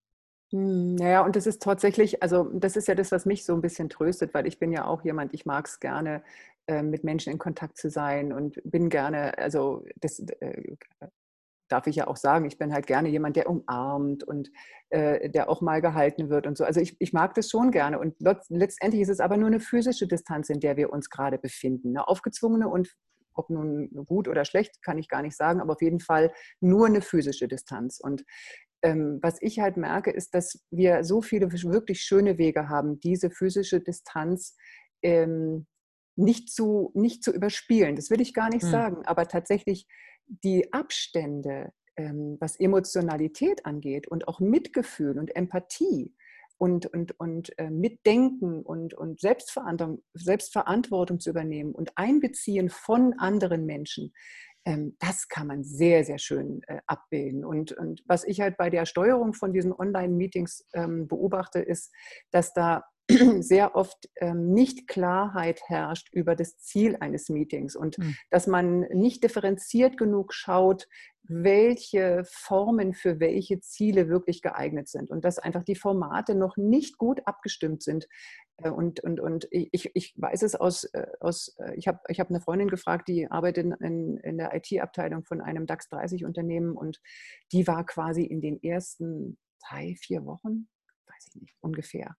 Naja, 0.52 1.20
hm, 1.20 1.26
und 1.26 1.36
das 1.36 1.46
ist 1.46 1.62
tatsächlich, 1.62 2.22
also 2.22 2.44
das 2.52 2.76
ist 2.76 2.88
ja 2.88 2.94
das, 2.94 3.10
was 3.10 3.26
mich 3.26 3.44
so 3.44 3.52
ein 3.52 3.60
bisschen 3.60 3.88
tröstet, 3.88 4.32
weil 4.32 4.46
ich 4.46 4.58
bin 4.58 4.72
ja 4.72 4.84
auch 4.84 5.04
jemand, 5.04 5.34
ich 5.34 5.44
mag 5.44 5.66
es 5.66 5.80
gerne, 5.80 6.22
äh, 6.68 6.82
mit 6.82 7.04
Menschen 7.04 7.32
in 7.32 7.38
Kontakt 7.38 7.78
zu 7.78 7.90
sein 7.90 8.32
und 8.32 8.60
bin 8.64 8.88
gerne, 8.88 9.36
also 9.38 9.84
das 9.96 10.20
äh, 10.40 10.76
darf 11.68 11.86
ich 11.86 11.96
ja 11.96 12.06
auch 12.06 12.16
sagen, 12.16 12.46
ich 12.46 12.58
bin 12.58 12.72
halt 12.72 12.86
gerne 12.86 13.08
jemand, 13.08 13.36
der 13.36 13.48
umarmt 13.48 14.24
und 14.24 14.50
äh, 14.90 15.30
der 15.30 15.48
auch 15.48 15.60
mal 15.60 15.80
gehalten 15.80 16.30
wird 16.30 16.46
und 16.46 16.56
so. 16.56 16.64
Also 16.64 16.80
ich, 16.80 16.96
ich 17.00 17.12
mag 17.12 17.34
das 17.34 17.50
schon 17.50 17.70
gerne. 17.70 17.98
Und 17.98 18.14
letztendlich 18.48 19.02
ist 19.02 19.08
es 19.08 19.20
aber 19.20 19.36
nur 19.36 19.48
eine 19.48 19.60
physische 19.60 20.06
Distanz, 20.06 20.48
in 20.48 20.60
der 20.60 20.76
wir 20.76 20.92
uns 20.92 21.10
gerade 21.10 21.38
befinden. 21.38 21.90
Eine 21.90 22.08
aufgezwungene 22.08 22.68
und 22.68 22.94
ob 23.34 23.50
nun 23.50 23.90
gut 24.06 24.28
oder 24.28 24.44
schlecht, 24.44 24.82
kann 24.82 24.98
ich 24.98 25.08
gar 25.08 25.22
nicht 25.22 25.36
sagen, 25.36 25.60
aber 25.60 25.74
auf 25.74 25.82
jeden 25.82 26.00
Fall 26.00 26.32
nur 26.60 26.86
eine 26.86 27.02
physische 27.02 27.48
Distanz. 27.48 28.00
Und 28.00 28.24
ähm, 28.82 29.18
was 29.22 29.36
ich 29.40 29.58
halt 29.58 29.76
merke, 29.76 30.10
ist, 30.10 30.34
dass 30.34 30.64
wir 30.70 31.04
so 31.04 31.22
viele 31.22 31.50
wirklich 31.50 32.00
schöne 32.00 32.38
Wege 32.38 32.68
haben, 32.68 33.00
diese 33.00 33.30
physische 33.30 33.80
Distanz 33.80 34.56
ähm, 35.02 35.66
nicht, 36.16 36.50
zu, 36.50 36.92
nicht 36.94 37.22
zu 37.22 37.32
überspielen. 37.32 37.96
Das 37.96 38.10
will 38.10 38.20
ich 38.20 38.32
gar 38.32 38.48
nicht 38.48 38.62
hm. 38.62 38.70
sagen, 38.70 39.06
aber 39.06 39.28
tatsächlich 39.28 39.86
die 40.26 40.72
Abstände, 40.72 41.72
ähm, 41.96 42.36
was 42.40 42.58
Emotionalität 42.58 43.64
angeht 43.64 44.08
und 44.08 44.28
auch 44.28 44.40
Mitgefühl 44.40 45.18
und 45.18 45.34
Empathie 45.34 46.14
und, 46.58 46.86
und, 46.86 47.18
und 47.18 47.58
äh, 47.58 47.70
Mitdenken 47.70 48.62
und, 48.62 48.94
und 48.94 49.20
Selbstverantwortung, 49.20 50.02
Selbstverantwortung 50.14 51.20
zu 51.20 51.30
übernehmen 51.30 51.72
und 51.72 51.92
Einbeziehen 51.96 52.70
von 52.70 53.14
anderen 53.18 53.66
Menschen, 53.66 54.12
ähm, 54.66 54.96
das 54.98 55.28
kann 55.28 55.46
man 55.46 55.64
sehr, 55.64 56.04
sehr 56.04 56.18
schön 56.18 56.60
äh, 56.66 56.80
abbilden. 56.86 57.44
Und, 57.44 57.72
und 57.72 58.02
was 58.06 58.24
ich 58.24 58.40
halt 58.40 58.56
bei 58.56 58.68
der 58.68 58.84
Steuerung 58.84 59.32
von 59.32 59.52
diesen 59.52 59.72
Online-Meetings 59.72 60.66
ähm, 60.74 61.06
beobachte, 61.06 61.60
ist, 61.60 61.92
dass 62.32 62.52
da 62.52 62.84
sehr 63.40 63.76
oft 63.76 64.08
ähm, 64.16 64.52
nicht 64.52 64.88
Klarheit 64.88 65.60
herrscht 65.66 66.08
über 66.12 66.34
das 66.34 66.58
Ziel 66.58 66.96
eines 67.00 67.28
Meetings 67.28 67.76
und 67.76 67.98
mhm. 67.98 68.16
dass 68.30 68.46
man 68.46 68.80
nicht 68.92 69.22
differenziert 69.22 69.96
genug 69.96 70.34
schaut, 70.34 70.88
welche 71.28 72.24
Formen 72.28 72.94
für 72.94 73.20
welche 73.20 73.60
Ziele 73.60 74.08
wirklich 74.08 74.42
geeignet 74.42 74.88
sind 74.88 75.10
und 75.10 75.24
dass 75.24 75.38
einfach 75.38 75.64
die 75.64 75.74
Formate 75.74 76.34
noch 76.34 76.56
nicht 76.56 76.98
gut 76.98 77.20
abgestimmt 77.26 77.82
sind. 77.82 78.06
Äh, 78.58 78.70
und, 78.70 79.00
und, 79.00 79.20
und 79.20 79.46
ich, 79.50 79.90
ich 79.94 80.14
weiß 80.16 80.42
es 80.42 80.54
aus, 80.54 80.84
äh, 80.84 81.06
aus 81.20 81.54
äh, 81.58 81.74
ich 81.76 81.88
habe 81.88 82.00
ich 82.08 82.20
hab 82.20 82.30
eine 82.30 82.40
Freundin 82.40 82.68
gefragt, 82.68 83.08
die 83.08 83.30
arbeitet 83.30 83.72
in, 83.80 84.18
in 84.18 84.38
der 84.38 84.54
IT-Abteilung 84.54 85.24
von 85.24 85.40
einem 85.40 85.66
DAX 85.66 85.90
30-Unternehmen 85.90 86.76
und 86.76 87.00
die 87.52 87.66
war 87.66 87.84
quasi 87.84 88.22
in 88.22 88.40
den 88.40 88.62
ersten 88.62 89.38
drei, 89.68 89.94
vier 89.96 90.24
Wochen, 90.24 90.68
weiß 91.06 91.28
ich 91.28 91.40
nicht, 91.40 91.56
ungefähr, 91.60 92.16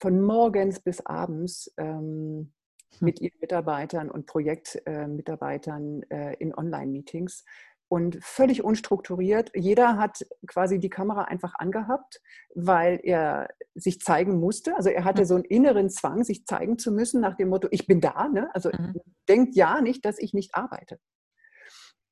von 0.00 0.22
morgens 0.22 0.80
bis 0.80 1.04
abends 1.04 1.72
ähm, 1.76 2.52
hm. 2.98 3.04
mit 3.04 3.20
ihren 3.20 3.38
Mitarbeitern 3.40 4.10
und 4.10 4.26
Projektmitarbeitern 4.26 6.02
äh, 6.10 6.34
in 6.34 6.54
Online-Meetings 6.54 7.44
und 7.88 8.18
völlig 8.22 8.64
unstrukturiert. 8.64 9.52
Jeder 9.54 9.96
hat 9.96 10.26
quasi 10.46 10.78
die 10.78 10.90
Kamera 10.90 11.22
einfach 11.22 11.54
angehabt, 11.56 12.20
weil 12.54 13.00
er 13.02 13.48
sich 13.74 14.00
zeigen 14.00 14.40
musste. 14.40 14.76
Also 14.76 14.90
er 14.90 15.04
hatte 15.04 15.22
hm. 15.22 15.26
so 15.26 15.34
einen 15.36 15.44
inneren 15.44 15.90
Zwang, 15.90 16.24
sich 16.24 16.46
zeigen 16.46 16.78
zu 16.78 16.92
müssen 16.92 17.20
nach 17.20 17.36
dem 17.36 17.48
Motto, 17.48 17.68
ich 17.70 17.86
bin 17.86 18.00
da. 18.00 18.28
Ne? 18.28 18.50
Also 18.54 18.70
mhm. 18.70 19.00
denkt 19.28 19.54
ja 19.54 19.80
nicht, 19.80 20.04
dass 20.04 20.18
ich 20.18 20.34
nicht 20.34 20.54
arbeite. 20.54 20.98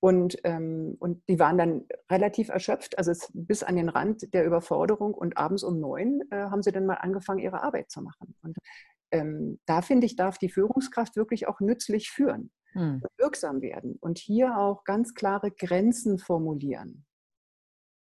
Und, 0.05 0.37
ähm, 0.45 0.99
und 1.01 1.27
die 1.31 1.39
waren 1.39 1.57
dann 1.57 1.87
relativ 2.11 2.51
erschöpft, 2.51 2.99
also 2.99 3.15
bis 3.33 3.63
an 3.63 3.75
den 3.75 3.89
Rand 3.89 4.35
der 4.35 4.45
Überforderung. 4.45 5.15
Und 5.15 5.39
abends 5.39 5.63
um 5.63 5.81
neun 5.81 6.21
äh, 6.31 6.51
haben 6.51 6.63
sie 6.63 6.73
dann 6.73 6.85
mal 6.85 6.97
angefangen, 6.97 7.39
ihre 7.39 7.63
Arbeit 7.63 7.91
zu 7.91 8.03
machen. 8.03 8.37
Und 8.43 8.55
ähm, 9.13 9.61
da 9.65 9.81
finde 9.81 10.05
ich, 10.05 10.15
darf 10.15 10.37
die 10.37 10.51
Führungskraft 10.51 11.17
wirklich 11.17 11.49
auch 11.49 11.59
nützlich 11.61 12.11
führen 12.11 12.51
hm. 12.73 13.01
und 13.03 13.09
wirksam 13.17 13.63
werden 13.63 13.97
und 13.99 14.19
hier 14.19 14.59
auch 14.59 14.85
ganz 14.85 15.15
klare 15.15 15.51
Grenzen 15.51 16.19
formulieren. 16.19 17.07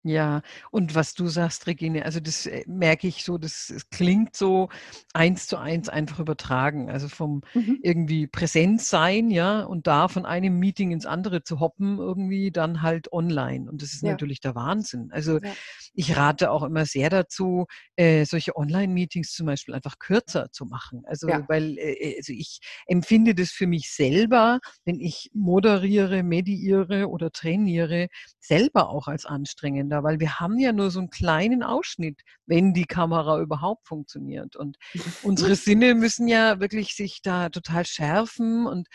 Ja, 0.04 0.42
und 0.72 0.96
was 0.96 1.14
du 1.14 1.28
sagst, 1.28 1.68
Regine, 1.68 2.06
also 2.06 2.20
das 2.20 2.48
äh, 2.48 2.64
merke 2.68 3.08
ich 3.08 3.24
so, 3.24 3.38
das, 3.38 3.68
das 3.72 3.90
klingt 3.92 4.36
so 4.36 4.70
eins 5.14 5.46
zu 5.46 5.58
eins 5.58 5.90
einfach 5.90 6.20
übertragen. 6.20 6.90
Also 6.90 7.08
vom 7.08 7.42
mhm. 7.54 7.78
irgendwie 7.84 8.26
Präsenz 8.26 8.90
sein, 8.90 9.30
ja, 9.30 9.62
und 9.62 9.86
da 9.86 10.08
von 10.08 10.26
einem 10.26 10.58
Meeting 10.58 10.92
ins 10.92 11.06
andere 11.06 11.44
zu 11.44 11.60
hoppen, 11.60 12.00
irgendwie 12.00 12.50
dann 12.50 12.82
halt 12.82 13.14
online. 13.14 13.70
Und 13.70 13.84
das 13.84 13.94
ist 13.94 14.02
ja. 14.02 14.12
natürlich 14.12 14.40
der 14.40 14.56
Wahnsinn. 14.56 15.12
Also 15.12 15.38
ja. 15.38 15.52
Ich 15.94 16.16
rate 16.16 16.52
auch 16.52 16.64
immer 16.64 16.86
sehr 16.86 17.10
dazu, 17.10 17.66
äh, 17.98 18.26
solche 18.26 18.56
Online-Meetings 18.56 19.34
zum 19.34 19.48
Beispiel 19.48 19.76
einfach 19.76 20.00
kürzer 20.00 20.52
zu 20.52 20.66
machen. 20.66 21.04
Also 21.06 21.28
ja. 21.28 21.44
weil 21.50 21.78
äh, 21.78 21.94
äh, 21.94 22.18
also 22.18 22.34
ich 22.34 22.60
empfinde 22.88 23.36
das 23.36 23.52
für 23.52 23.68
mich 23.68 23.92
selber, 23.92 24.60
wenn 24.86 25.00
ich 25.00 25.30
moderiere, 25.34 26.24
mediere 26.24 27.10
oder 27.10 27.32
trainiere, 27.32 28.08
selber 28.40 28.90
auch 28.90 29.08
als 29.08 29.26
anstrengend 29.26 29.92
spannender, 29.92 30.04
weil 30.04 30.20
wir 30.20 30.40
haben 30.40 30.60
ja 30.60 30.72
nur 30.72 30.92
so 30.92 31.00
einen 31.00 31.10
kleinen 31.10 31.64
Ausschnitt, 31.64 32.22
wenn 32.46 32.74
die 32.74 32.86
Kamera 32.86 33.40
überhaupt 33.40 33.88
funktioniert. 33.88 34.56
Und 34.56 34.78
unsere 35.24 35.56
Sinne 35.56 35.96
müssen 35.96 36.28
ja 36.28 36.60
wirklich 36.60 36.96
sich 36.96 37.22
da 37.22 37.50
total 37.50 37.86
schärfen 37.86 38.66
und 38.66 38.88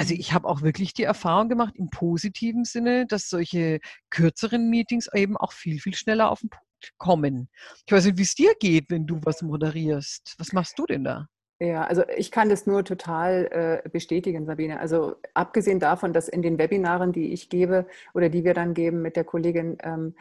also 0.00 0.14
ich 0.14 0.32
habe 0.32 0.48
auch 0.48 0.62
wirklich 0.62 0.94
die 0.94 1.02
Erfahrung 1.02 1.50
gemacht 1.50 1.74
im 1.76 1.90
positiven 1.90 2.64
Sinne, 2.64 3.06
dass 3.06 3.28
solche 3.28 3.80
kürzeren 4.08 4.70
Meetings 4.70 5.10
eben 5.12 5.36
auch 5.36 5.52
viel, 5.52 5.78
viel 5.78 5.94
schneller 5.94 6.30
auf 6.30 6.40
den 6.40 6.48
Punkt 6.48 6.94
kommen. 6.96 7.50
Ich 7.84 7.92
weiß 7.92 8.06
nicht, 8.06 8.16
wie 8.16 8.22
es 8.22 8.34
dir 8.34 8.54
geht, 8.58 8.86
wenn 8.88 9.06
du 9.06 9.20
was 9.24 9.42
moderierst. 9.42 10.36
Was 10.38 10.54
machst 10.54 10.78
du 10.78 10.86
denn 10.86 11.04
da? 11.04 11.26
Ja, 11.58 11.84
also 11.84 12.02
ich 12.16 12.30
kann 12.30 12.48
das 12.48 12.66
nur 12.66 12.82
total 12.82 13.82
äh, 13.84 13.88
bestätigen, 13.90 14.46
Sabine. 14.46 14.80
Also 14.80 15.16
abgesehen 15.34 15.80
davon, 15.80 16.14
dass 16.14 16.28
in 16.28 16.40
den 16.40 16.56
Webinaren, 16.56 17.12
die 17.12 17.34
ich 17.34 17.50
gebe 17.50 17.86
oder 18.14 18.30
die 18.30 18.42
wir 18.42 18.54
dann 18.54 18.72
geben 18.72 19.02
mit 19.02 19.16
der 19.16 19.24
Kollegin, 19.24 19.76
ähm, 19.82 20.14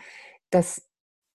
dass 0.50 0.88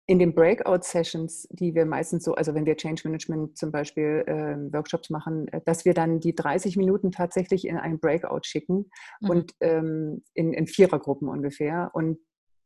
in 0.06 0.18
den 0.18 0.34
Breakout-Sessions, 0.34 1.48
die 1.50 1.74
wir 1.74 1.86
meistens 1.86 2.24
so, 2.24 2.34
also 2.34 2.54
wenn 2.54 2.66
wir 2.66 2.76
Change 2.76 3.02
Management 3.04 3.56
zum 3.56 3.72
Beispiel 3.72 4.24
äh, 4.26 4.72
Workshops 4.72 5.08
machen, 5.08 5.48
äh, 5.48 5.60
dass 5.64 5.84
wir 5.84 5.94
dann 5.94 6.20
die 6.20 6.34
30 6.34 6.76
Minuten 6.76 7.10
tatsächlich 7.10 7.66
in 7.66 7.78
ein 7.78 7.98
Breakout 7.98 8.40
schicken 8.42 8.90
mhm. 9.20 9.30
und 9.30 9.52
ähm, 9.60 10.22
in, 10.34 10.52
in 10.52 10.66
Vierergruppen 10.66 11.28
ungefähr. 11.28 11.90
Und 11.94 12.18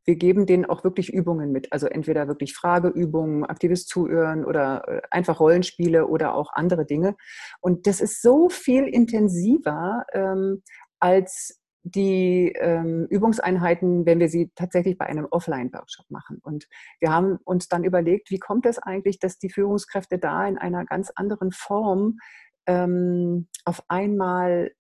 wir 0.05 0.17
geben 0.17 0.47
denen 0.47 0.65
auch 0.65 0.85
wirklich 0.85 1.13
Übungen 1.13 1.53
mit. 1.53 1.73
Also 1.73 1.87
entweder 1.87 2.27
wirklich 2.27 2.55
Frageübungen, 2.55 3.45
aktives 3.45 3.87
Zuhören 3.87 4.45
oder 4.45 4.89
äh, 4.89 5.03
einfach 5.11 5.39
Rollenspiele 5.39 6.09
oder 6.09 6.35
auch 6.35 6.51
andere 6.55 6.87
Dinge. 6.87 7.15
Und 7.61 7.87
das 7.87 8.01
ist 8.01 8.21
so 8.21 8.49
viel 8.49 8.85
intensiver 8.85 10.07
ähm, 10.13 10.63
als 10.99 11.58
die 11.91 12.53
ähm, 12.57 13.07
Übungseinheiten, 13.11 14.07
wenn 14.07 14.21
wir 14.21 14.29
sie 14.29 14.51
tatsächlich 14.55 14.99
bei 14.99 15.07
einem 15.07 15.27
Offline-Workshop 15.31 16.11
machen. 16.11 16.39
Und 16.43 16.69
wir 17.01 17.13
haben 17.13 17.39
uns 17.45 17.69
dann 17.69 17.85
überlegt, 17.85 18.31
wie 18.31 18.39
kommt 18.39 18.67
es 18.67 18.79
eigentlich, 18.79 19.19
dass 19.19 19.39
die 19.39 19.51
Führungskräfte 19.51 20.19
da 20.19 20.47
in 20.47 20.59
einer 20.59 20.85
ganz 20.85 21.11
anderen 21.15 21.53
Form 21.53 22.19
ähm, 22.67 23.49
auf 23.65 23.83
einmal 23.89 24.73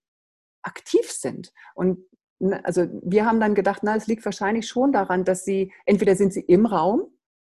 aktiv 0.62 1.10
sind. 1.10 1.52
Und 1.74 1.98
Ne, 2.40 2.64
also 2.64 2.86
wir 3.02 3.26
haben 3.26 3.40
dann 3.40 3.54
gedacht, 3.54 3.80
na, 3.82 3.96
es 3.96 4.06
liegt 4.06 4.24
wahrscheinlich 4.24 4.68
schon 4.68 4.92
daran, 4.92 5.24
dass 5.24 5.44
sie, 5.44 5.72
entweder 5.86 6.14
sind 6.14 6.32
sie 6.32 6.42
im 6.42 6.66
Raum 6.66 7.02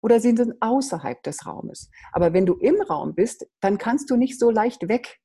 oder 0.00 0.20
sie 0.20 0.36
sind 0.36 0.54
außerhalb 0.60 1.22
des 1.22 1.46
Raumes. 1.46 1.90
Aber 2.12 2.32
wenn 2.32 2.46
du 2.46 2.54
im 2.54 2.80
Raum 2.80 3.14
bist, 3.14 3.46
dann 3.60 3.78
kannst 3.78 4.10
du 4.10 4.16
nicht 4.16 4.38
so 4.38 4.50
leicht 4.50 4.88
weg. 4.88 5.18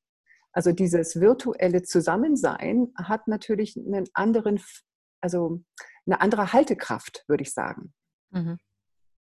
Also 0.54 0.72
dieses 0.72 1.20
virtuelle 1.20 1.84
Zusammensein 1.84 2.92
hat 2.96 3.28
natürlich 3.28 3.78
einen 3.78 4.08
anderen, 4.14 4.62
also 5.22 5.62
eine 6.06 6.22
andere 6.22 6.54
Haltekraft, 6.54 7.24
würde 7.28 7.44
ich 7.44 7.54
sagen. 7.54 7.94
Mhm. 8.32 8.58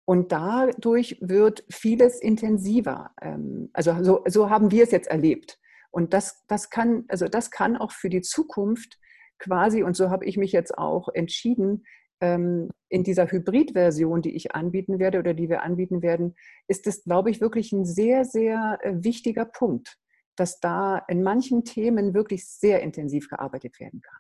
Und 0.05 0.31
dadurch 0.31 1.17
wird 1.19 1.65
vieles 1.69 2.21
intensiver. 2.21 3.11
Ähm, 3.21 3.69
also 3.73 4.03
so, 4.03 4.23
so 4.27 4.49
haben 4.49 4.69
wir 4.69 4.83
es 4.83 4.91
jetzt 4.91 5.07
erlebt. 5.07 5.57
Und 5.89 6.13
das, 6.13 6.45
das, 6.47 6.69
kann, 6.69 7.05
also 7.07 7.27
das 7.27 7.49
kann 7.49 7.75
auch 7.75 7.91
für 7.91 8.09
die 8.09 8.21
Zukunft 8.21 8.99
quasi, 9.39 9.81
und 9.81 9.95
so 9.95 10.09
habe 10.09 10.25
ich 10.25 10.37
mich 10.37 10.51
jetzt 10.51 10.77
auch 10.77 11.09
entschieden, 11.13 11.85
ähm, 12.21 12.69
in 12.89 13.03
dieser 13.03 13.31
Hybrid-Version, 13.31 14.21
die 14.21 14.35
ich 14.35 14.53
anbieten 14.53 14.99
werde 14.99 15.19
oder 15.19 15.33
die 15.33 15.49
wir 15.49 15.63
anbieten 15.63 16.01
werden, 16.01 16.35
ist 16.67 16.87
es, 16.87 17.03
glaube 17.03 17.31
ich, 17.31 17.41
wirklich 17.41 17.71
ein 17.71 17.85
sehr, 17.85 18.25
sehr 18.25 18.77
äh, 18.81 18.93
wichtiger 19.03 19.45
Punkt, 19.45 19.97
dass 20.35 20.59
da 20.59 20.99
in 21.07 21.23
manchen 21.23 21.63
Themen 21.63 22.13
wirklich 22.13 22.47
sehr 22.47 22.81
intensiv 22.81 23.29
gearbeitet 23.29 23.79
werden 23.79 24.01
kann. 24.01 24.19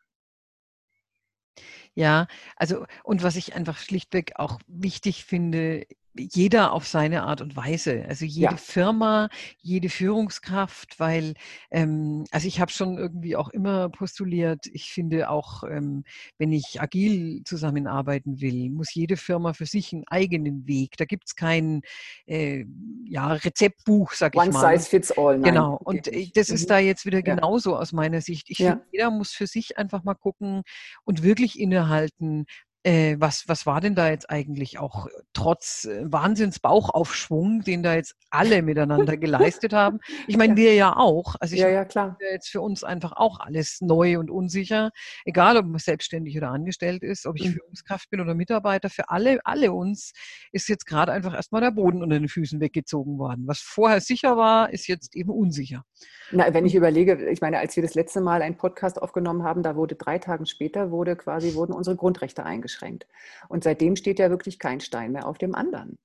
Ja, 1.93 2.27
also 2.57 2.85
und 3.03 3.23
was 3.23 3.37
ich 3.37 3.55
einfach 3.55 3.77
schlichtweg 3.77 4.33
auch 4.35 4.59
wichtig 4.67 5.23
finde, 5.23 5.87
jeder 6.17 6.71
auf 6.73 6.87
seine 6.87 7.23
Art 7.23 7.41
und 7.41 7.55
Weise. 7.55 8.05
Also 8.07 8.25
jede 8.25 8.53
ja. 8.53 8.57
Firma, 8.57 9.29
jede 9.61 9.89
Führungskraft, 9.89 10.99
weil, 10.99 11.33
ähm, 11.71 12.25
also 12.31 12.47
ich 12.47 12.59
habe 12.59 12.71
schon 12.71 12.97
irgendwie 12.97 13.35
auch 13.35 13.49
immer 13.49 13.89
postuliert, 13.89 14.65
ich 14.71 14.91
finde 14.91 15.29
auch, 15.29 15.63
ähm, 15.63 16.03
wenn 16.37 16.51
ich 16.51 16.81
agil 16.81 17.43
zusammenarbeiten 17.43 18.41
will, 18.41 18.69
muss 18.69 18.93
jede 18.93 19.17
Firma 19.17 19.53
für 19.53 19.65
sich 19.65 19.93
einen 19.93 20.03
eigenen 20.07 20.67
Weg. 20.67 20.97
Da 20.97 21.05
gibt 21.05 21.25
es 21.27 21.35
kein 21.35 21.81
äh, 22.27 22.65
ja, 23.05 23.33
Rezeptbuch, 23.33 24.13
sag 24.13 24.35
One 24.35 24.47
ich 24.47 24.53
mal. 24.53 24.65
One 24.65 24.77
size 24.77 24.89
fits 24.89 25.11
all. 25.11 25.37
Nein, 25.37 25.53
genau. 25.53 25.79
Und 25.83 26.07
das 26.35 26.49
ist 26.49 26.63
mhm. 26.63 26.67
da 26.69 26.79
jetzt 26.79 27.05
wieder 27.05 27.19
ja. 27.19 27.35
genauso 27.35 27.75
aus 27.75 27.91
meiner 27.91 28.21
Sicht. 28.21 28.49
Ich 28.49 28.59
ja. 28.59 28.71
finde, 28.71 28.85
jeder 28.91 29.11
muss 29.11 29.31
für 29.31 29.47
sich 29.47 29.77
einfach 29.77 30.03
mal 30.03 30.15
gucken 30.15 30.63
und 31.03 31.23
wirklich 31.23 31.59
innehalten, 31.59 32.45
äh, 32.85 33.15
was, 33.19 33.47
was 33.47 33.65
war 33.65 33.81
denn 33.81 33.95
da 33.95 34.09
jetzt 34.09 34.29
eigentlich 34.29 34.77
auch 34.77 35.07
trotz 35.33 35.85
äh, 35.85 36.03
Wahnsinns 36.03 36.59
Bauchaufschwung, 36.59 37.63
den 37.63 37.81
da 37.81 37.95
jetzt 37.95 38.15
alle 38.29 38.61
miteinander 38.61 39.17
geleistet 39.17 39.73
haben? 39.73 39.99
Ich 40.27 40.37
meine, 40.37 40.53
ja. 40.53 40.57
wir 40.57 40.73
ja 40.75 40.97
auch. 40.97 41.35
Also 41.39 41.55
ich 41.55 41.61
ja, 41.61 41.69
ja, 41.69 41.85
klar. 41.85 42.17
jetzt 42.31 42.49
für 42.49 42.61
uns 42.61 42.83
einfach 42.83 43.13
auch 43.13 43.39
alles 43.39 43.79
neu 43.81 44.17
und 44.19 44.29
unsicher, 44.29 44.91
egal 45.23 45.57
ob 45.57 45.65
man 45.65 45.79
selbstständig 45.79 46.37
oder 46.37 46.49
angestellt 46.49 47.03
ist, 47.03 47.25
ob 47.25 47.37
ich 47.37 47.47
mhm. 47.47 47.53
Führungskraft 47.53 48.09
bin 48.09 48.21
oder 48.21 48.33
Mitarbeiter, 48.33 48.89
für 48.89 49.09
alle, 49.09 49.39
alle 49.43 49.71
uns 49.71 50.13
ist 50.51 50.67
jetzt 50.67 50.85
gerade 50.85 51.11
einfach 51.11 51.33
erstmal 51.33 51.61
der 51.61 51.71
Boden 51.71 52.01
unter 52.01 52.19
den 52.19 52.27
Füßen 52.27 52.59
weggezogen 52.59 53.17
worden. 53.17 53.43
Was 53.47 53.59
vorher 53.59 54.01
sicher 54.01 54.37
war, 54.37 54.71
ist 54.71 54.87
jetzt 54.87 55.15
eben 55.15 55.31
unsicher. 55.31 55.83
Na, 56.31 56.53
wenn 56.53 56.65
ich 56.65 56.75
überlege, 56.75 57.29
ich 57.29 57.41
meine, 57.41 57.59
als 57.59 57.75
wir 57.75 57.83
das 57.83 57.95
letzte 57.95 58.21
Mal 58.21 58.41
einen 58.41 58.57
Podcast 58.57 59.01
aufgenommen 59.01 59.43
haben, 59.43 59.63
da 59.63 59.75
wurde 59.75 59.95
drei 59.95 60.17
Tage 60.17 60.45
später 60.45 60.91
wurde 60.91 61.15
quasi 61.15 61.55
wurden 61.55 61.73
unsere 61.73 61.95
Grundrechte 61.95 62.43
eingeschränkt 62.43 62.74
eingeschränkt. 62.75 63.07
Und 63.49 63.63
seitdem 63.63 63.95
steht 63.95 64.19
ja 64.19 64.29
wirklich 64.29 64.59
kein 64.59 64.79
Stein 64.79 65.11
mehr 65.11 65.27
auf 65.27 65.37
dem 65.37 65.55
anderen. 65.55 65.97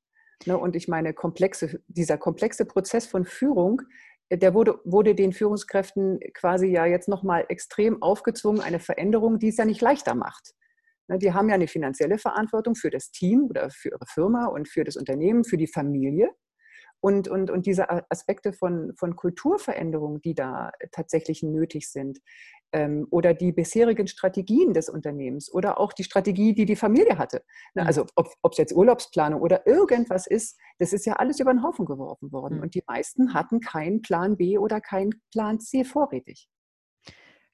Ne, 0.46 0.56
und 0.56 0.74
ich 0.74 0.88
meine, 0.88 1.12
komplexe, 1.12 1.83
dieser 1.88 2.16
komplexe 2.16 2.64
Prozess 2.64 3.06
von 3.06 3.26
Führung, 3.26 3.83
äh, 4.30 4.38
der 4.38 4.54
wurde, 4.54 4.80
wurde 4.85 5.14
den 5.14 5.33
Führungskräften 5.33 6.18
quasi 6.33 6.68
ja 6.68 6.87
jetzt 6.87 7.09
nochmal 7.09 7.44
extrem 7.48 8.00
aufgezwungen, 8.02 8.62
eine 8.62 8.80
Veränderung, 8.80 9.38
die 9.38 9.48
es 9.48 9.59
ja 9.59 9.66
nicht 9.66 9.83
leichter 9.83 10.14
macht. 10.14 10.54
Ne, 11.09 11.18
die 11.18 11.35
haben 11.35 11.48
ja 11.48 11.56
eine 11.56 11.68
finanzielle 11.68 12.18
Verantwortung 12.18 12.74
für 12.74 12.90
das 12.90 13.11
Team 13.11 13.48
oder 13.50 13.68
für 13.70 13.90
ihre 13.90 14.06
Firma 14.06 14.46
und 14.46 14.68
für 14.68 14.85
das 14.85 14.96
Unternehmen, 14.96 15.44
für 15.44 15.59
die 15.59 15.66
Familie. 15.66 16.30
Und, 17.02 17.28
und, 17.28 17.50
und 17.50 17.64
diese 17.64 17.88
Aspekte 18.11 18.52
von, 18.52 18.92
von 18.94 19.16
Kulturveränderung, 19.16 20.20
die 20.20 20.35
da 20.35 20.70
tatsächlich 20.92 21.42
nötig 21.42 21.90
sind, 21.90 22.18
oder 23.11 23.35
die 23.35 23.52
bisherigen 23.52 24.06
Strategien 24.06 24.72
des 24.72 24.88
Unternehmens 24.88 25.52
oder 25.52 25.80
auch 25.80 25.92
die 25.92 26.04
Strategie, 26.04 26.54
die 26.54 26.66
die 26.66 26.76
Familie 26.76 27.18
hatte. 27.18 27.42
Ne, 27.74 27.83
mhm. 27.83 27.88
Also 27.88 28.06
ob 28.14 28.52
es 28.52 28.59
jetzt 28.59 28.72
Urlaubsplanung 28.72 29.40
oder 29.40 29.66
irgendwas 29.66 30.26
ist, 30.26 30.56
das 30.78 30.92
ist 30.92 31.04
ja 31.04 31.14
alles 31.14 31.40
über 31.40 31.52
den 31.52 31.64
Haufen 31.64 31.85
geworfen 31.85 32.30
worden. 32.30 32.59
Mhm. 32.59 32.62
Und 32.62 32.74
die 32.74 32.85
meisten 32.87 33.35
hatten 33.35 33.61
keinen 33.61 34.02
Plan 34.02 34.37
B 34.37 34.56
oder 34.56 34.80
keinen 34.80 35.20
Plan 35.33 35.59
C 35.59 35.83
vorrätig. 35.83 36.48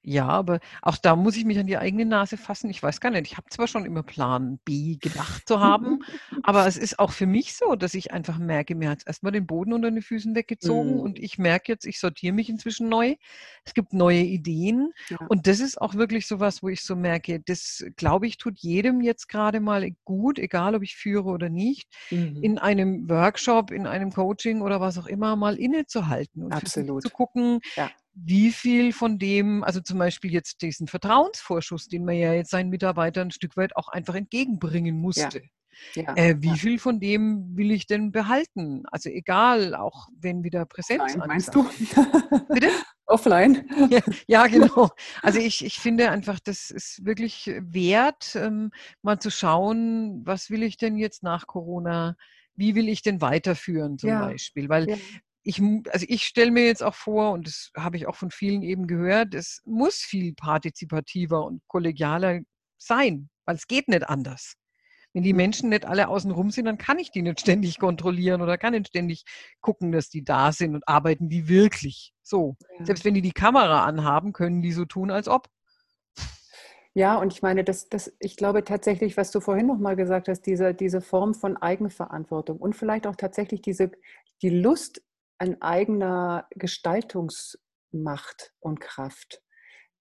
Ja, 0.03 0.27
aber 0.27 0.59
auch 0.81 0.95
da 0.95 1.17
muss 1.17 1.35
ich 1.35 1.43
mich 1.43 1.59
an 1.59 1.67
die 1.67 1.77
eigene 1.77 2.05
Nase 2.05 2.37
fassen. 2.37 2.69
Ich 2.69 2.81
weiß 2.81 3.01
gar 3.01 3.09
nicht. 3.09 3.27
Ich 3.27 3.35
habe 3.35 3.49
zwar 3.49 3.67
schon 3.67 3.83
immer 3.83 4.03
Plan 4.03 4.57
B 4.63 4.95
gedacht 4.95 5.47
zu 5.47 5.59
haben, 5.59 5.99
aber 6.43 6.65
es 6.65 6.77
ist 6.77 6.97
auch 6.99 7.11
für 7.11 7.25
mich 7.25 7.55
so, 7.57 7.75
dass 7.75 7.93
ich 7.93 8.13
einfach 8.13 8.37
merke, 8.37 8.73
mir 8.73 8.89
hat 8.89 8.99
es 8.99 9.05
erstmal 9.05 9.33
den 9.33 9.45
Boden 9.45 9.73
unter 9.73 9.91
den 9.91 10.01
Füßen 10.01 10.33
weggezogen 10.33 10.95
mm. 10.95 10.99
und 10.99 11.19
ich 11.19 11.37
merke 11.37 11.73
jetzt, 11.73 11.85
ich 11.85 11.99
sortiere 11.99 12.33
mich 12.33 12.49
inzwischen 12.49 12.87
neu. 12.87 13.15
Es 13.65 13.73
gibt 13.73 13.91
neue 13.91 14.21
Ideen 14.21 14.93
ja. 15.09 15.17
und 15.27 15.45
das 15.45 15.59
ist 15.59 15.81
auch 15.81 15.95
wirklich 15.95 16.25
so 16.25 16.39
was, 16.39 16.63
wo 16.63 16.69
ich 16.69 16.83
so 16.83 16.95
merke, 16.95 17.41
das 17.41 17.83
glaube 17.97 18.27
ich, 18.27 18.37
tut 18.37 18.59
jedem 18.59 19.01
jetzt 19.01 19.27
gerade 19.27 19.59
mal 19.59 19.91
gut, 20.05 20.39
egal 20.39 20.75
ob 20.75 20.83
ich 20.83 20.95
führe 20.95 21.27
oder 21.27 21.49
nicht, 21.49 21.93
mm. 22.11 22.41
in 22.41 22.59
einem 22.59 23.09
Workshop, 23.09 23.71
in 23.71 23.85
einem 23.85 24.13
Coaching 24.13 24.61
oder 24.61 24.79
was 24.79 24.97
auch 24.97 25.07
immer 25.07 25.35
mal 25.35 25.57
innezuhalten 25.57 26.43
und 26.43 26.53
Absolut. 26.53 27.01
zu 27.01 27.09
gucken, 27.09 27.59
ja 27.75 27.89
wie 28.23 28.51
viel 28.51 28.93
von 28.93 29.19
dem, 29.19 29.63
also 29.63 29.79
zum 29.79 29.99
Beispiel 29.99 30.31
jetzt 30.31 30.61
diesen 30.61 30.87
Vertrauensvorschuss, 30.87 31.87
den 31.87 32.03
man 32.03 32.15
ja 32.15 32.33
jetzt 32.33 32.51
seinen 32.51 32.69
Mitarbeitern 32.69 33.27
ein 33.27 33.31
Stück 33.31 33.55
weit 33.57 33.75
auch 33.75 33.89
einfach 33.89 34.15
entgegenbringen 34.15 34.99
musste. 34.99 35.39
Ja. 35.39 35.49
Ja, 35.93 36.15
äh, 36.15 36.35
wie 36.39 36.47
ja. 36.47 36.55
viel 36.55 36.79
von 36.79 36.99
dem 36.99 37.55
will 37.55 37.69
ich 37.69 37.85
denn 37.85 38.11
behalten? 38.11 38.81
Also 38.91 39.09
egal, 39.09 39.75
auch 39.75 40.07
wenn 40.19 40.43
wieder 40.43 40.65
Präsenz 40.65 41.03
Offline, 41.03 41.27
meinst 41.27 41.53
du? 41.53 41.69
Bitte? 42.49 42.71
Offline. 43.05 43.69
Ja, 44.25 44.47
genau. 44.47 44.89
Also 45.21 45.39
ich, 45.39 45.63
ich 45.63 45.79
finde 45.79 46.09
einfach, 46.09 46.39
das 46.43 46.71
ist 46.71 47.05
wirklich 47.05 47.51
wert, 47.61 48.35
ähm, 48.35 48.71
mal 49.03 49.19
zu 49.19 49.29
schauen, 49.29 50.23
was 50.25 50.49
will 50.49 50.63
ich 50.63 50.77
denn 50.77 50.97
jetzt 50.97 51.21
nach 51.21 51.45
Corona 51.45 52.15
wie 52.59 52.73
will 52.73 52.89
ich 52.89 53.03
denn 53.03 53.21
weiterführen 53.21 53.99
zum 53.99 54.09
ja. 54.09 54.25
Beispiel? 54.25 54.67
Weil 54.67 54.89
ja 54.89 54.97
ich, 55.47 55.61
also 55.91 56.05
ich 56.09 56.23
stelle 56.23 56.51
mir 56.51 56.65
jetzt 56.65 56.83
auch 56.83 56.93
vor, 56.93 57.31
und 57.31 57.47
das 57.47 57.71
habe 57.77 57.95
ich 57.95 58.05
auch 58.05 58.15
von 58.15 58.31
vielen 58.31 58.63
eben 58.63 58.85
gehört, 58.85 59.33
es 59.33 59.61
muss 59.63 59.95
viel 59.95 60.33
partizipativer 60.33 61.45
und 61.45 61.61
kollegialer 61.67 62.41
sein, 62.77 63.29
weil 63.45 63.55
es 63.55 63.65
geht 63.65 63.87
nicht 63.87 64.09
anders. 64.09 64.55
Wenn 65.13 65.23
die 65.23 65.31
mhm. 65.31 65.37
Menschen 65.37 65.69
nicht 65.69 65.85
alle 65.85 66.09
außenrum 66.09 66.51
sind, 66.51 66.65
dann 66.65 66.77
kann 66.77 66.99
ich 66.99 67.11
die 67.11 67.21
nicht 67.21 67.39
ständig 67.39 67.79
kontrollieren 67.79 68.41
oder 68.41 68.57
kann 68.57 68.73
nicht 68.73 68.89
ständig 68.89 69.23
gucken, 69.61 69.93
dass 69.93 70.09
die 70.09 70.25
da 70.25 70.51
sind 70.51 70.75
und 70.75 70.85
arbeiten 70.85 71.29
die 71.29 71.47
wirklich. 71.47 72.13
So. 72.23 72.57
Ja. 72.79 72.85
Selbst 72.85 73.05
wenn 73.05 73.13
die 73.13 73.21
die 73.21 73.31
Kamera 73.31 73.85
anhaben, 73.85 74.33
können 74.33 74.61
die 74.61 74.73
so 74.73 74.83
tun, 74.83 75.11
als 75.11 75.29
ob. 75.29 75.47
Ja, 76.93 77.15
und 77.15 77.31
ich 77.31 77.41
meine, 77.41 77.63
das, 77.63 77.87
das, 77.87 78.11
ich 78.19 78.35
glaube 78.35 78.65
tatsächlich, 78.65 79.15
was 79.15 79.31
du 79.31 79.39
vorhin 79.39 79.67
nochmal 79.67 79.95
gesagt 79.95 80.27
hast, 80.27 80.41
diese, 80.41 80.73
diese 80.73 80.99
Form 80.99 81.35
von 81.35 81.55
Eigenverantwortung 81.55 82.57
und 82.57 82.75
vielleicht 82.75 83.07
auch 83.07 83.15
tatsächlich 83.15 83.61
diese, 83.61 83.91
die 84.41 84.49
Lust, 84.49 85.03
an 85.37 85.61
eigener 85.61 86.47
Gestaltungsmacht 86.51 88.53
und 88.59 88.79
Kraft. 88.79 89.41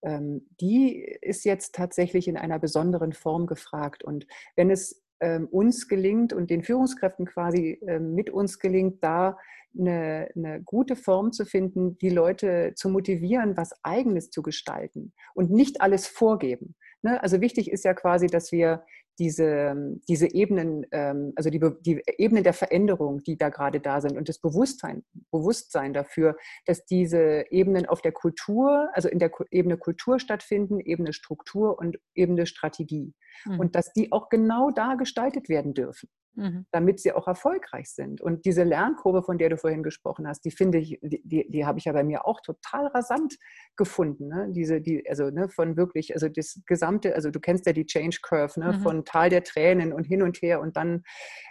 Ähm, 0.03 0.49
die 0.61 1.03
ist 1.23 1.45
jetzt 1.45 1.75
tatsächlich 1.75 2.29
in 2.29 2.37
einer 2.37 2.59
besonderen 2.59 3.13
Form 3.13 3.47
gefragt. 3.47 4.05
Und 4.05 4.27
wenn 4.55 4.71
es 4.71 5.03
ähm, 5.21 5.49
uns 5.49 5.89
gelingt 5.89 6.33
und 6.33 6.51
den 6.51 6.63
Führungskräften 6.63 7.27
quasi 7.27 7.81
ähm, 7.87 8.15
mit 8.15 8.31
uns 8.31 8.59
gelingt, 8.59 9.03
da 9.03 9.39
eine, 9.79 10.29
eine, 10.35 10.63
gute 10.63 10.97
Form 10.97 11.33
zu 11.33 11.45
finden, 11.45 11.99
die 11.99 12.11
Leute 12.11 12.73
zu 12.77 12.89
motivieren, 12.89 13.57
was 13.57 13.73
eigenes 13.83 14.31
zu 14.31 14.43
gestalten 14.43 15.13
und 15.35 15.51
nicht 15.51 15.81
alles 15.81 16.07
vorgeben. 16.07 16.77
Ne? 17.03 17.23
Also 17.23 17.41
wichtig 17.41 17.71
ist 17.71 17.85
ja 17.85 17.95
quasi, 17.95 18.27
dass 18.27 18.53
wir 18.53 18.85
diese, 19.19 19.75
diese 20.09 20.33
Ebenen, 20.33 20.87
ähm, 20.93 21.33
also 21.37 21.51
die, 21.51 21.61
die 21.81 22.03
Ebenen 22.19 22.45
der 22.45 22.53
Veränderung, 22.53 23.23
die 23.23 23.37
da 23.37 23.49
gerade 23.49 23.81
da 23.81 24.01
sind 24.01 24.17
und 24.17 24.29
das 24.29 24.39
Bewusstsein, 24.39 25.05
Bewusstsein 25.31 25.93
dafür, 25.93 26.37
dass 26.67 26.85
diese 26.85 27.45
Ebenen 27.51 27.87
auf 27.87 28.03
der 28.03 28.13
Kultur, 28.13 28.89
also 28.93 29.09
in 29.09 29.19
der 29.19 29.31
Ebene 29.51 29.77
Kultur 29.77 30.19
stattfinden, 30.19 30.81
Ebene 30.81 31.13
Struktur 31.13 31.79
und 31.79 31.99
Ebene 32.15 32.47
Strategie. 32.47 33.15
Mhm. 33.45 33.61
Und 33.61 33.75
dass 33.75 33.93
die 33.93 34.13
auch 34.13 34.29
genau 34.29 34.71
da 34.71 34.95
gestaltet 34.95 35.49
werden 35.49 35.75
dürfen 35.75 36.09
mhm. 36.37 36.67
damit 36.71 37.01
sie 37.01 37.13
auch 37.13 37.27
erfolgreich 37.27 37.91
sind. 37.91 38.21
Und 38.21 38.45
diese 38.45 38.63
Lernkurve, 38.63 39.23
von 39.23 39.39
der 39.39 39.49
du 39.49 39.57
vorhin 39.57 39.83
gesprochen 39.83 40.29
hast, 40.29 40.45
die 40.45 40.51
finde 40.51 40.79
ich, 40.79 40.99
die, 41.03 41.23
die, 41.25 41.51
die 41.51 41.67
habe 41.67 41.79
ich 41.79 41.87
ja 41.87 41.93
bei 41.93 42.05
mir 42.05 42.27
auch 42.27 42.41
total 42.41 42.87
rasant 42.89 43.37
gefunden. 43.77 44.29
Ne? 44.29 44.49
Diese, 44.51 44.81
die, 44.81 45.09
also 45.09 45.31
ne, 45.31 45.49
von 45.49 45.77
wirklich, 45.77 46.15
also 46.15 46.29
das 46.29 46.61
gesamte, 46.67 47.15
also 47.15 47.31
du 47.31 47.41
kennst 47.41 47.67
ja 47.67 47.73
die 47.73 47.87
Change 47.87 48.19
Curve, 48.23 48.61
ne? 48.61 48.73
Mhm. 48.73 48.81
von 48.81 49.05
Tal 49.05 49.31
der 49.31 49.43
Tränen 49.43 49.93
und 49.93 50.05
hin 50.05 50.23
und 50.23 50.39
her 50.43 50.61
und 50.61 50.77
dann, 50.77 51.03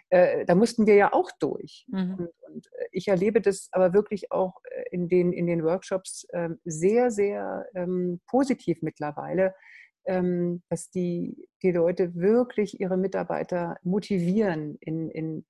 äh, 0.09 0.45
da 0.45 0.55
mussten 0.55 0.85
wir 0.85 0.95
ja 0.95 1.13
auch 1.13 1.29
durch. 1.39 1.85
Mhm. 1.89 2.15
Und, 2.17 2.29
und, 2.47 2.67
äh, 2.67 2.85
ich 2.91 3.07
erlebe 3.07 3.41
das 3.41 3.69
aber 3.71 3.93
wirklich 3.93 4.31
auch 4.31 4.61
äh, 4.63 4.83
in 4.91 5.09
den, 5.09 5.33
in 5.33 5.47
den 5.47 5.63
Workshops 5.63 6.25
äh, 6.29 6.49
sehr, 6.63 7.11
sehr 7.11 7.65
ähm, 7.75 8.21
positiv 8.27 8.81
mittlerweile 8.81 9.53
ähm, 10.05 10.61
dass 10.69 10.89
die, 10.89 11.47
die 11.63 11.71
Leute 11.71 12.15
wirklich 12.15 12.79
ihre 12.79 12.97
Mitarbeiter 12.97 13.77
motivieren, 13.83 14.77
in, 14.79 15.09
in, 15.09 15.45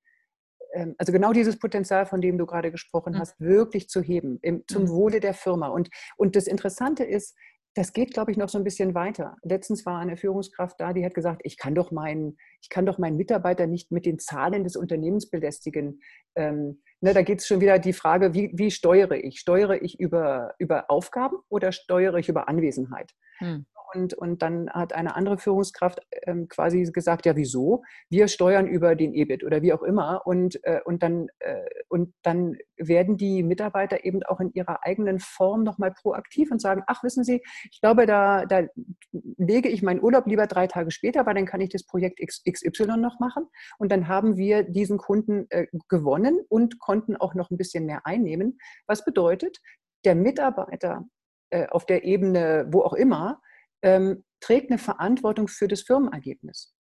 ähm, 0.74 0.96
also 0.98 1.12
genau 1.12 1.34
dieses 1.34 1.60
Potenzial, 1.60 2.06
von 2.06 2.22
dem 2.22 2.38
du 2.38 2.46
gerade 2.46 2.72
gesprochen 2.72 3.14
mhm. 3.14 3.20
hast, 3.20 3.40
wirklich 3.40 3.90
zu 3.90 4.02
heben, 4.02 4.40
im, 4.42 4.64
zum 4.68 4.84
mhm. 4.84 4.90
Wohle 4.90 5.20
der 5.20 5.34
Firma. 5.34 5.68
Und, 5.68 5.90
und 6.18 6.36
das 6.36 6.48
Interessante 6.48 7.04
ist, 7.04 7.36
das 7.78 7.92
geht, 7.92 8.14
glaube 8.14 8.32
ich, 8.32 8.38
noch 8.38 8.48
so 8.48 8.58
ein 8.58 8.64
bisschen 8.64 8.96
weiter. 8.96 9.36
Letztens 9.44 9.86
war 9.86 10.00
eine 10.00 10.16
Führungskraft 10.16 10.80
da, 10.80 10.94
die 10.94 11.04
hat 11.04 11.14
gesagt, 11.14 11.42
ich 11.44 11.58
kann 11.58 11.76
doch 11.76 11.92
meinen, 11.92 12.38
ich 12.62 12.70
kann 12.70 12.86
doch 12.86 12.98
meinen 12.98 13.18
Mitarbeiter 13.18 13.68
nicht 13.68 13.92
mit 13.92 14.06
den 14.06 14.18
Zahlen 14.18 14.64
des 14.64 14.78
Unternehmens 14.78 15.30
belästigen. 15.30 16.00
Ähm, 16.36 16.82
ne, 17.02 17.14
da 17.14 17.22
geht 17.22 17.42
es 17.42 17.48
schon 17.48 17.60
wieder 17.60 17.78
die 17.78 17.92
Frage, 17.92 18.34
wie, 18.34 18.52
wie 18.54 18.72
steuere 18.72 19.22
ich? 19.22 19.42
Steuere 19.42 19.82
ich 19.82 20.00
über, 20.00 20.56
über 20.58 20.90
Aufgaben 20.90 21.36
oder 21.50 21.74
steuere 21.74 22.16
ich 22.16 22.30
über 22.30 22.48
Anwesenheit? 22.48 23.12
Hm. 23.40 23.66
Und, 23.94 24.14
und 24.14 24.42
dann 24.42 24.70
hat 24.70 24.94
eine 24.94 25.16
andere 25.16 25.38
Führungskraft 25.38 26.00
ähm, 26.24 26.48
quasi 26.48 26.84
gesagt, 26.92 27.26
ja, 27.26 27.36
wieso? 27.36 27.84
Wir 28.10 28.28
steuern 28.28 28.68
über 28.68 28.96
den 28.96 29.14
EBIT 29.14 29.44
oder 29.44 29.62
wie 29.62 29.74
auch 29.74 29.84
immer. 29.84 30.22
Und, 30.26 30.64
äh, 30.64 30.82
und, 30.86 31.04
dann, 31.04 31.28
äh, 31.40 31.64
und 31.90 32.14
dann 32.24 32.58
werden 32.78 33.18
die 33.18 33.44
Mitarbeiter 33.44 34.04
eben 34.04 34.24
auch 34.24 34.40
in 34.40 34.52
ihrer 34.54 34.86
eigenen 34.86 35.20
Form 35.20 35.64
nochmal 35.64 35.92
proaktiv 35.92 36.52
und 36.52 36.62
sagen, 36.62 36.84
ach, 36.88 37.04
wissen 37.04 37.24
Sie, 37.24 37.42
ich 37.72 37.82
glaube, 37.82 38.06
da, 38.06 38.46
da 38.46 38.64
lege 39.12 39.70
ich 39.70 39.84
meinen 39.84 40.02
Urlaub 40.02 40.28
lieber 40.28 40.48
drei 40.48 40.68
Tage 40.68 40.92
später, 40.92 41.26
weil 41.26 41.36
dann 41.36 41.46
kann 41.46 41.62
ich 41.62 41.70
das 41.70 41.86
Projekt 41.86 42.20
XY 42.20 42.98
noch 42.98 43.20
machen. 43.20 43.48
Und 43.78 43.92
dann 43.92 44.08
haben 44.08 44.38
wir 44.38 44.64
diesen 44.64 44.98
Kunden 44.98 45.48
äh, 45.50 45.68
gewonnen 45.90 46.40
und 46.50 46.80
konnten 46.80 47.16
auch 47.16 47.36
noch 47.36 47.52
ein 47.52 47.58
bisschen 47.58 47.86
mehr 47.86 48.06
einnehmen. 48.06 48.58
Was 48.88 49.06
bedeutet, 49.06 49.60
der 50.06 50.16
Mitarbeiter 50.16 51.06
äh, 51.50 51.68
auf 51.68 51.86
der 51.86 52.04
Ebene, 52.04 52.68
wo 52.72 52.82
auch 52.82 52.94
immer, 52.94 53.42
ähm, 53.86 54.26
trägt 54.42 54.72
eine 54.72 54.80
Verantwortung 54.80 55.48
für 55.48 55.68
das 55.70 55.84
Firmenergebnis. 55.84 56.74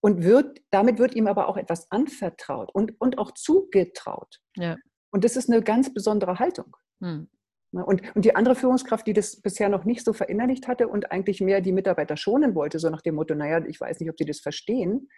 Und 0.00 0.24
wird, 0.24 0.60
damit 0.70 0.98
wird 0.98 1.14
ihm 1.14 1.26
aber 1.26 1.48
auch 1.48 1.56
etwas 1.56 1.90
anvertraut 1.90 2.74
und, 2.74 3.00
und 3.00 3.18
auch 3.18 3.32
zugetraut. 3.32 4.40
Ja. 4.56 4.76
Und 5.12 5.24
das 5.24 5.36
ist 5.36 5.50
eine 5.50 5.62
ganz 5.62 5.92
besondere 5.92 6.38
Haltung. 6.38 6.76
Hm. 7.00 7.28
Und, 7.72 8.14
und 8.14 8.24
die 8.24 8.34
andere 8.34 8.54
Führungskraft, 8.54 9.06
die 9.06 9.12
das 9.12 9.40
bisher 9.40 9.68
noch 9.68 9.84
nicht 9.84 10.04
so 10.04 10.12
verinnerlicht 10.12 10.68
hatte 10.68 10.88
und 10.88 11.10
eigentlich 11.10 11.40
mehr 11.40 11.60
die 11.60 11.72
Mitarbeiter 11.72 12.16
schonen 12.16 12.54
wollte, 12.54 12.78
so 12.78 12.90
nach 12.90 13.00
dem 13.00 13.14
Motto, 13.14 13.34
naja, 13.34 13.64
ich 13.66 13.80
weiß 13.80 14.00
nicht, 14.00 14.10
ob 14.10 14.16
die 14.16 14.26
das 14.26 14.40
verstehen, 14.40 15.08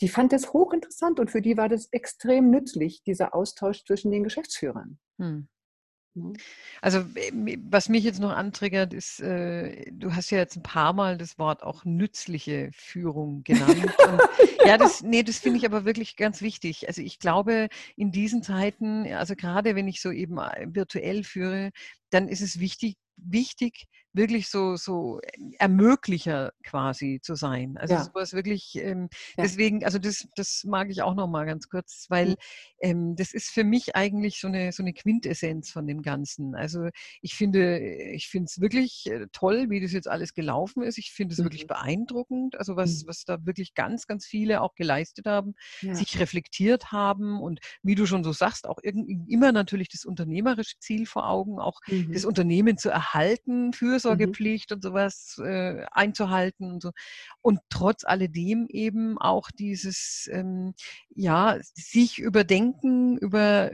die 0.00 0.08
fand 0.08 0.32
das 0.32 0.52
hochinteressant 0.52 1.20
und 1.20 1.30
für 1.30 1.42
die 1.42 1.56
war 1.56 1.68
das 1.68 1.88
extrem 1.92 2.50
nützlich, 2.50 3.02
dieser 3.02 3.34
Austausch 3.34 3.84
zwischen 3.84 4.10
den 4.10 4.24
Geschäftsführern. 4.24 4.98
Hm. 5.18 5.48
Ne? 6.14 6.32
Also 6.80 7.04
was 7.70 7.88
mich 7.88 8.04
jetzt 8.04 8.20
noch 8.20 8.32
antriggert, 8.32 8.94
ist, 8.94 9.20
äh, 9.20 9.90
du 9.92 10.14
hast 10.14 10.30
ja 10.30 10.38
jetzt 10.38 10.56
ein 10.56 10.62
paar 10.62 10.92
Mal 10.92 11.18
das 11.18 11.38
Wort 11.38 11.62
auch 11.62 11.84
nützliche 11.84 12.70
Führung 12.72 13.42
genannt. 13.44 13.84
Und, 14.08 14.20
ja, 14.64 14.76
das, 14.76 15.02
nee, 15.02 15.22
das 15.22 15.38
finde 15.38 15.58
ich 15.58 15.66
aber 15.66 15.84
wirklich 15.84 16.16
ganz 16.16 16.42
wichtig. 16.42 16.88
Also 16.88 17.02
ich 17.02 17.18
glaube, 17.18 17.68
in 17.96 18.12
diesen 18.12 18.42
Zeiten, 18.42 19.06
also 19.12 19.34
gerade 19.36 19.74
wenn 19.74 19.88
ich 19.88 20.00
so 20.00 20.10
eben 20.10 20.38
äh, 20.38 20.66
virtuell 20.68 21.24
führe, 21.24 21.70
dann 22.10 22.28
ist 22.28 22.40
es 22.40 22.58
wichtig, 22.58 22.96
wichtig, 23.16 23.86
wirklich 24.12 24.48
so, 24.48 24.76
so 24.76 25.20
Ermöglicher 25.58 26.52
quasi 26.64 27.20
zu 27.22 27.34
sein. 27.34 27.76
Also 27.78 27.94
ja. 27.94 28.04
sowas 28.04 28.32
wirklich, 28.32 28.76
ähm, 28.76 29.08
ja. 29.36 29.44
deswegen, 29.44 29.84
also 29.84 29.98
das, 29.98 30.26
das 30.34 30.64
mag 30.64 30.90
ich 30.90 31.02
auch 31.02 31.14
noch 31.14 31.28
mal 31.28 31.44
ganz 31.44 31.68
kurz, 31.68 32.06
weil 32.08 32.30
mhm. 32.30 32.34
ähm, 32.80 33.16
das 33.16 33.34
ist 33.34 33.50
für 33.50 33.64
mich 33.64 33.94
eigentlich 33.96 34.40
so 34.40 34.48
eine, 34.48 34.72
so 34.72 34.82
eine 34.82 34.92
Quintessenz 34.92 35.70
von 35.70 35.86
dem 35.86 36.02
Ganzen. 36.02 36.54
Also 36.54 36.88
ich 37.20 37.34
finde, 37.34 37.78
ich 37.78 38.28
finde 38.28 38.46
es 38.46 38.60
wirklich 38.60 39.06
äh, 39.06 39.26
toll, 39.32 39.66
wie 39.68 39.80
das 39.80 39.92
jetzt 39.92 40.08
alles 40.08 40.32
gelaufen 40.32 40.82
ist. 40.82 40.98
Ich 40.98 41.12
finde 41.12 41.34
es 41.34 41.38
mhm. 41.38 41.44
wirklich 41.44 41.66
beeindruckend, 41.66 42.58
also 42.58 42.76
was, 42.76 43.02
mhm. 43.02 43.08
was 43.08 43.24
da 43.24 43.44
wirklich 43.44 43.74
ganz, 43.74 44.06
ganz 44.06 44.26
viele 44.26 44.62
auch 44.62 44.74
geleistet 44.74 45.26
haben, 45.26 45.54
ja. 45.82 45.94
sich 45.94 46.18
reflektiert 46.18 46.92
haben 46.92 47.40
und 47.40 47.60
wie 47.82 47.94
du 47.94 48.06
schon 48.06 48.24
so 48.24 48.32
sagst, 48.32 48.66
auch 48.66 48.78
immer 48.78 49.52
natürlich 49.52 49.88
das 49.88 50.04
unternehmerische 50.04 50.78
Ziel 50.78 51.06
vor 51.06 51.28
Augen, 51.28 51.58
auch 51.58 51.80
das 51.86 52.22
mhm. 52.22 52.28
Unternehmen 52.28 52.78
zu 52.78 52.88
erhalten 52.88 53.72
für. 53.72 53.97
Fürsorgepflicht 53.98 54.70
mhm. 54.70 54.76
und 54.76 54.82
sowas 54.82 55.40
äh, 55.44 55.84
einzuhalten 55.90 56.72
und 56.72 56.82
so. 56.82 56.90
Und 57.42 57.60
trotz 57.68 58.04
alledem 58.04 58.66
eben 58.68 59.18
auch 59.18 59.50
dieses, 59.50 60.28
ähm, 60.32 60.74
ja, 61.10 61.58
sich 61.74 62.18
überdenken, 62.18 63.18
über 63.18 63.72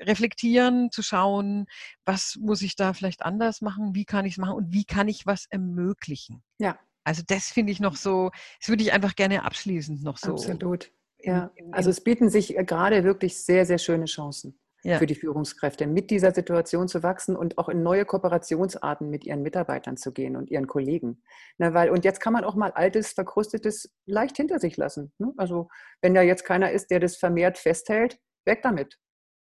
reflektieren, 0.00 0.90
zu 0.90 1.02
schauen, 1.02 1.66
was 2.04 2.36
muss 2.38 2.62
ich 2.62 2.76
da 2.76 2.92
vielleicht 2.92 3.22
anders 3.22 3.62
machen, 3.62 3.94
wie 3.94 4.04
kann 4.04 4.26
ich 4.26 4.34
es 4.34 4.38
machen 4.38 4.54
und 4.54 4.72
wie 4.72 4.84
kann 4.84 5.08
ich 5.08 5.26
was 5.26 5.46
ermöglichen. 5.46 6.42
Ja. 6.58 6.78
Also 7.04 7.22
das 7.26 7.48
finde 7.48 7.72
ich 7.72 7.80
noch 7.80 7.96
so, 7.96 8.30
das 8.60 8.68
würde 8.68 8.82
ich 8.82 8.92
einfach 8.92 9.14
gerne 9.14 9.44
abschließend 9.44 10.02
noch 10.02 10.18
so. 10.18 10.32
Absolut. 10.32 10.92
Ja, 11.22 11.50
also 11.72 11.88
es 11.88 12.02
bieten 12.02 12.28
sich 12.28 12.56
äh, 12.56 12.64
gerade 12.64 13.02
wirklich 13.02 13.38
sehr, 13.38 13.64
sehr 13.64 13.78
schöne 13.78 14.04
Chancen 14.04 14.58
ja. 14.86 14.98
für 14.98 15.06
die 15.06 15.14
Führungskräfte, 15.14 15.86
mit 15.86 16.10
dieser 16.10 16.32
Situation 16.32 16.88
zu 16.88 17.02
wachsen 17.02 17.36
und 17.36 17.58
auch 17.58 17.68
in 17.68 17.82
neue 17.82 18.04
Kooperationsarten 18.04 19.08
mit 19.10 19.24
ihren 19.24 19.42
Mitarbeitern 19.42 19.96
zu 19.96 20.12
gehen 20.12 20.36
und 20.36 20.50
ihren 20.50 20.66
Kollegen. 20.66 21.22
Na, 21.58 21.74
weil, 21.74 21.90
und 21.90 22.04
jetzt 22.04 22.20
kann 22.20 22.32
man 22.32 22.44
auch 22.44 22.54
mal 22.54 22.72
altes, 22.72 23.12
verkrustetes 23.12 23.92
leicht 24.06 24.36
hinter 24.36 24.58
sich 24.58 24.76
lassen. 24.76 25.12
Ne? 25.18 25.32
Also 25.36 25.68
wenn 26.00 26.14
da 26.14 26.22
jetzt 26.22 26.44
keiner 26.44 26.70
ist, 26.70 26.90
der 26.90 27.00
das 27.00 27.16
vermehrt 27.16 27.58
festhält, 27.58 28.18
weg 28.44 28.62
damit. 28.62 28.98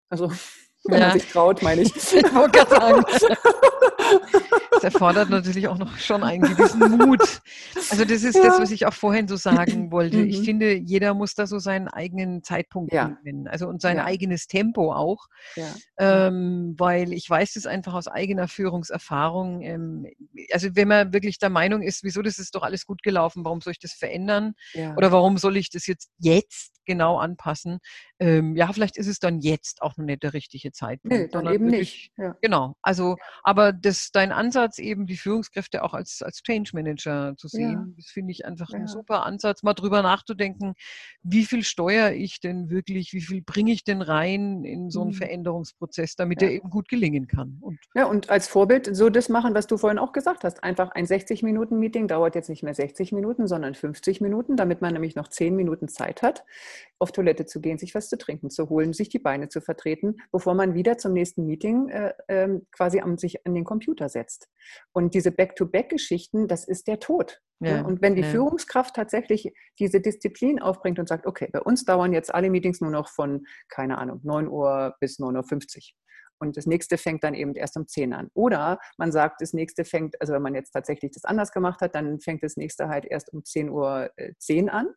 Also 0.08 0.30
wenn 0.84 1.00
ja. 1.00 1.08
man 1.08 1.18
sich 1.18 1.30
traut, 1.30 1.62
meine 1.62 1.82
ich. 1.82 1.94
ich. 2.12 2.24
Das 4.72 4.84
erfordert 4.84 5.30
natürlich 5.30 5.68
auch 5.68 5.78
noch 5.78 5.96
schon 5.98 6.22
einen 6.22 6.42
gewissen 6.42 6.80
Mut. 6.98 7.40
Also 7.90 8.04
das 8.04 8.22
ist 8.22 8.36
ja. 8.36 8.44
das, 8.44 8.60
was 8.60 8.70
ich 8.70 8.86
auch 8.86 8.92
vorhin 8.92 9.28
so 9.28 9.36
sagen 9.36 9.90
wollte. 9.90 10.20
Ich 10.20 10.40
mhm. 10.40 10.44
finde, 10.44 10.74
jeder 10.74 11.14
muss 11.14 11.34
da 11.34 11.46
so 11.46 11.58
seinen 11.58 11.88
eigenen 11.88 12.42
Zeitpunkt 12.42 12.92
ja. 12.92 13.16
finden. 13.22 13.48
Also 13.48 13.68
und 13.68 13.80
sein 13.80 13.96
ja. 13.96 14.04
eigenes 14.04 14.46
Tempo 14.46 14.92
auch. 14.92 15.26
Ähm, 15.98 16.74
weil 16.78 17.12
ich 17.12 17.28
weiß 17.28 17.54
das 17.54 17.66
einfach 17.66 17.94
aus 17.94 18.08
eigener 18.08 18.48
Führungserfahrung. 18.48 19.62
Ähm, 19.62 20.06
also 20.52 20.68
wenn 20.74 20.88
man 20.88 21.12
wirklich 21.12 21.38
der 21.38 21.50
Meinung 21.50 21.82
ist, 21.82 22.02
wieso 22.04 22.22
das 22.22 22.38
ist 22.38 22.54
doch 22.54 22.62
alles 22.62 22.84
gut 22.86 23.02
gelaufen, 23.02 23.44
warum 23.44 23.60
soll 23.60 23.72
ich 23.72 23.78
das 23.78 23.92
verändern? 23.92 24.54
Oder 24.96 25.12
warum 25.12 25.38
soll 25.38 25.56
ich 25.56 25.70
das 25.70 25.86
jetzt 25.86 26.10
jetzt 26.18 26.72
genau 26.84 27.18
anpassen? 27.18 27.78
Ähm, 28.18 28.56
ja, 28.56 28.72
vielleicht 28.72 28.96
ist 28.96 29.08
es 29.08 29.18
dann 29.18 29.40
jetzt 29.40 29.82
auch 29.82 29.96
noch 29.96 30.04
nicht 30.04 30.22
der 30.22 30.32
richtige 30.32 30.72
Zeitpunkt. 30.72 31.16
Nee, 31.16 31.28
dann 31.28 31.52
eben 31.52 31.66
nicht. 31.66 32.12
Genau. 32.40 32.74
Also, 32.80 33.16
aber 33.42 33.72
das, 33.72 34.10
dein 34.10 34.32
Ansatz 34.32 34.78
eben, 34.78 35.06
die 35.06 35.16
Führungskräfte 35.16 35.82
auch 35.82 35.92
als, 35.92 36.22
als 36.22 36.42
Change 36.42 36.70
Manager 36.72 37.34
zu 37.36 37.48
sehen, 37.48 37.72
ja. 37.72 37.94
das 37.96 38.06
finde 38.06 38.32
ich 38.32 38.46
einfach 38.46 38.70
ja. 38.70 38.78
ein 38.78 38.86
super 38.86 39.26
Ansatz, 39.26 39.62
mal 39.62 39.74
drüber 39.74 40.02
nachzudenken, 40.02 40.74
wie 41.22 41.44
viel 41.44 41.62
steuere 41.62 42.12
ich 42.12 42.40
denn 42.40 42.70
wirklich, 42.70 43.12
wie 43.12 43.20
viel 43.20 43.42
bringe 43.42 43.72
ich 43.72 43.84
denn 43.84 44.00
rein 44.00 44.64
in 44.64 44.90
so 44.90 45.02
einen 45.02 45.10
mhm. 45.10 45.14
Veränderungsprozess, 45.14 46.16
damit 46.16 46.40
ja. 46.40 46.48
der 46.48 46.56
eben 46.56 46.70
gut 46.70 46.88
gelingen 46.88 47.26
kann. 47.26 47.58
Und 47.60 47.78
ja, 47.94 48.06
und 48.06 48.30
als 48.30 48.48
Vorbild 48.48 48.94
so 48.96 49.10
das 49.10 49.28
machen, 49.28 49.54
was 49.54 49.66
du 49.66 49.76
vorhin 49.76 49.98
auch 49.98 50.12
gesagt 50.12 50.44
hast. 50.44 50.64
Einfach 50.64 50.90
ein 50.92 51.06
60-Minuten-Meeting 51.06 52.08
dauert 52.08 52.34
jetzt 52.34 52.48
nicht 52.48 52.62
mehr 52.62 52.74
60 52.74 53.12
Minuten, 53.12 53.46
sondern 53.46 53.74
50 53.74 54.20
Minuten, 54.20 54.56
damit 54.56 54.80
man 54.80 54.92
nämlich 54.92 55.16
noch 55.16 55.28
10 55.28 55.54
Minuten 55.54 55.88
Zeit 55.88 56.22
hat, 56.22 56.44
auf 56.98 57.12
Toilette 57.12 57.46
zu 57.46 57.60
gehen, 57.60 57.78
sich 57.78 57.94
was 57.94 58.05
zu 58.08 58.18
trinken 58.18 58.50
zu 58.50 58.68
holen, 58.68 58.92
sich 58.92 59.08
die 59.08 59.18
Beine 59.18 59.48
zu 59.48 59.60
vertreten, 59.60 60.16
bevor 60.32 60.54
man 60.54 60.74
wieder 60.74 60.98
zum 60.98 61.12
nächsten 61.12 61.46
Meeting 61.46 61.88
äh, 61.88 62.12
äh, 62.28 62.60
quasi 62.72 63.00
am, 63.00 63.18
sich 63.18 63.46
an 63.46 63.54
den 63.54 63.64
Computer 63.64 64.08
setzt. 64.08 64.48
Und 64.92 65.14
diese 65.14 65.30
Back-to-Back-Geschichten, 65.30 66.48
das 66.48 66.66
ist 66.66 66.88
der 66.88 66.98
Tod. 66.98 67.40
Ne? 67.58 67.70
Ja, 67.70 67.82
und 67.82 68.02
wenn 68.02 68.14
die 68.14 68.22
ja. 68.22 68.28
Führungskraft 68.28 68.94
tatsächlich 68.94 69.52
diese 69.78 70.00
Disziplin 70.00 70.60
aufbringt 70.60 70.98
und 70.98 71.08
sagt, 71.08 71.26
okay, 71.26 71.48
bei 71.52 71.60
uns 71.60 71.84
dauern 71.84 72.12
jetzt 72.12 72.34
alle 72.34 72.50
Meetings 72.50 72.80
nur 72.80 72.90
noch 72.90 73.08
von, 73.08 73.46
keine 73.68 73.98
Ahnung, 73.98 74.20
9 74.22 74.48
Uhr 74.48 74.94
bis 75.00 75.18
9.50 75.18 75.76
Uhr. 75.76 75.82
Und 76.38 76.56
das 76.56 76.66
nächste 76.66 76.98
fängt 76.98 77.24
dann 77.24 77.34
eben 77.34 77.54
erst 77.54 77.76
um 77.76 77.86
10 77.86 78.12
an. 78.12 78.28
Oder 78.34 78.78
man 78.98 79.10
sagt, 79.10 79.40
das 79.40 79.52
nächste 79.52 79.84
fängt, 79.84 80.20
also 80.20 80.34
wenn 80.34 80.42
man 80.42 80.54
jetzt 80.54 80.72
tatsächlich 80.72 81.12
das 81.12 81.24
anders 81.24 81.50
gemacht 81.50 81.80
hat, 81.80 81.94
dann 81.94 82.20
fängt 82.20 82.42
das 82.42 82.56
nächste 82.56 82.88
halt 82.88 83.06
erst 83.06 83.32
um 83.32 83.44
10 83.44 83.70
Uhr 83.70 84.10
10 84.38 84.68
äh, 84.68 84.70
an. 84.70 84.88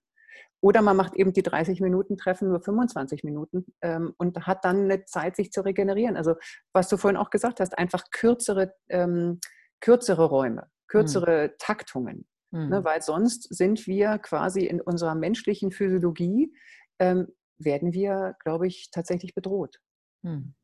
Oder 0.62 0.82
man 0.82 0.98
macht 0.98 1.16
eben 1.16 1.32
die 1.34 1.44
30 1.44 1.80
Minuten 1.82 2.18
Treffen 2.18 2.50
nur 2.50 2.62
25 2.62 3.24
Minuten 3.24 3.66
ähm, 3.82 4.14
und 4.18 4.46
hat 4.46 4.66
dann 4.66 4.84
eine 4.84 5.06
Zeit, 5.06 5.36
sich 5.36 5.52
zu 5.52 5.62
regenerieren. 5.62 6.18
Also 6.18 6.36
was 6.74 6.90
du 6.90 6.98
vorhin 6.98 7.18
auch 7.18 7.30
gesagt 7.30 7.60
hast, 7.60 7.78
einfach 7.78 8.04
kürzere, 8.12 8.74
ähm, 8.90 9.40
kürzere 9.80 10.26
Räume, 10.26 10.70
kürzere 10.88 11.44
hm. 11.44 11.52
Taktungen. 11.60 12.28
Hm. 12.52 12.70
Ne, 12.70 12.84
weil 12.84 13.02
sonst 13.02 13.44
sind 13.54 13.86
wir 13.86 14.18
quasi 14.18 14.66
in 14.66 14.82
unserer 14.82 15.16
menschlichen 15.16 15.72
Physiologie, 15.72 16.54
ähm, 16.98 17.28
werden 17.60 17.94
wir, 17.94 18.36
glaube 18.40 18.68
ich, 18.68 18.90
tatsächlich 18.92 19.36
bedroht. 19.36 19.80
Hm. 20.24 20.56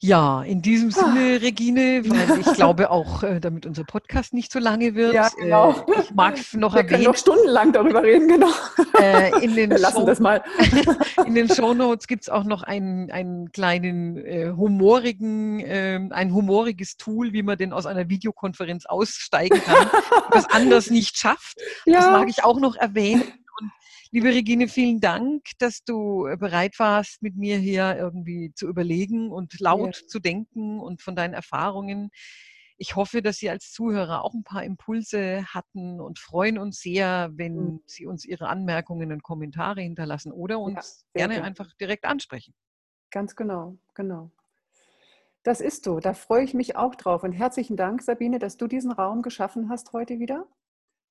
Ja, 0.00 0.42
in 0.42 0.62
diesem 0.62 0.92
Sinne, 0.92 1.38
ah. 1.38 1.42
Regine, 1.42 2.02
weil 2.04 2.40
ich 2.40 2.46
glaube 2.54 2.90
auch, 2.90 3.24
äh, 3.24 3.40
damit 3.40 3.66
unser 3.66 3.82
Podcast 3.82 4.32
nicht 4.32 4.52
so 4.52 4.60
lange 4.60 4.94
wird. 4.94 5.12
Ja, 5.12 5.28
genau. 5.36 5.72
Äh, 5.72 6.02
ich 6.02 6.14
mag 6.14 6.36
noch 6.54 6.72
Wir 6.74 6.82
erwähnen. 6.82 6.88
können 6.88 7.04
noch 7.04 7.16
stundenlang 7.16 7.72
darüber 7.72 8.04
reden, 8.04 8.28
genau. 8.28 8.50
Äh, 9.00 9.44
in 9.44 9.56
den 9.56 9.70
Wir 9.70 9.78
lassen 9.78 10.00
Show, 10.02 10.06
das 10.06 10.20
mal. 10.20 10.44
in 11.26 11.34
den 11.34 11.48
Shownotes 11.52 12.06
gibt 12.06 12.22
es 12.22 12.28
auch 12.28 12.44
noch 12.44 12.62
einen, 12.62 13.10
einen 13.10 13.50
kleinen 13.50 14.18
äh, 14.18 14.52
humorigen, 14.56 15.58
äh, 15.60 16.00
ein 16.10 16.32
humoriges 16.32 16.96
Tool, 16.96 17.32
wie 17.32 17.42
man 17.42 17.58
denn 17.58 17.72
aus 17.72 17.84
einer 17.84 18.08
Videokonferenz 18.08 18.86
aussteigen 18.86 19.60
kann, 19.60 19.88
was 20.30 20.48
anders 20.48 20.90
nicht 20.90 21.18
schafft. 21.18 21.58
Ja. 21.86 21.98
Das 21.98 22.10
mag 22.12 22.28
ich 22.28 22.44
auch 22.44 22.60
noch 22.60 22.76
erwähnen. 22.76 23.24
Liebe 24.10 24.28
Regine, 24.28 24.68
vielen 24.68 25.00
Dank, 25.00 25.42
dass 25.58 25.84
du 25.84 26.26
äh, 26.26 26.38
bereit 26.38 26.78
warst, 26.78 27.20
mit 27.20 27.36
mir 27.36 27.58
hier 27.58 27.94
irgendwie 27.94 28.52
zu 28.54 28.66
überlegen 28.66 29.30
und 29.30 29.60
laut 29.60 30.00
ja. 30.00 30.06
zu 30.06 30.18
denken 30.18 30.80
und 30.80 31.02
von 31.02 31.14
deinen 31.14 31.34
Erfahrungen. 31.34 32.08
Ich 32.78 32.96
hoffe, 32.96 33.20
dass 33.20 33.36
Sie 33.36 33.50
als 33.50 33.70
Zuhörer 33.70 34.24
auch 34.24 34.32
ein 34.32 34.44
paar 34.44 34.64
Impulse 34.64 35.44
hatten 35.52 36.00
und 36.00 36.18
freuen 36.18 36.56
uns 36.56 36.80
sehr, 36.80 37.30
wenn 37.34 37.54
mhm. 37.54 37.82
Sie 37.84 38.06
uns 38.06 38.24
Ihre 38.24 38.48
Anmerkungen 38.48 39.12
und 39.12 39.22
Kommentare 39.22 39.82
hinterlassen 39.82 40.32
oder 40.32 40.58
uns 40.58 41.04
ja, 41.14 41.26
gerne 41.26 41.40
gut. 41.40 41.44
einfach 41.44 41.72
direkt 41.78 42.06
ansprechen. 42.06 42.54
Ganz 43.10 43.36
genau, 43.36 43.76
genau. 43.94 44.30
Das 45.42 45.60
ist 45.60 45.84
so, 45.84 46.00
da 46.00 46.14
freue 46.14 46.44
ich 46.44 46.54
mich 46.54 46.76
auch 46.76 46.94
drauf. 46.94 47.24
Und 47.24 47.32
herzlichen 47.32 47.76
Dank, 47.76 48.02
Sabine, 48.02 48.38
dass 48.38 48.56
du 48.56 48.68
diesen 48.68 48.92
Raum 48.92 49.20
geschaffen 49.20 49.68
hast 49.68 49.92
heute 49.92 50.18
wieder. 50.18 50.46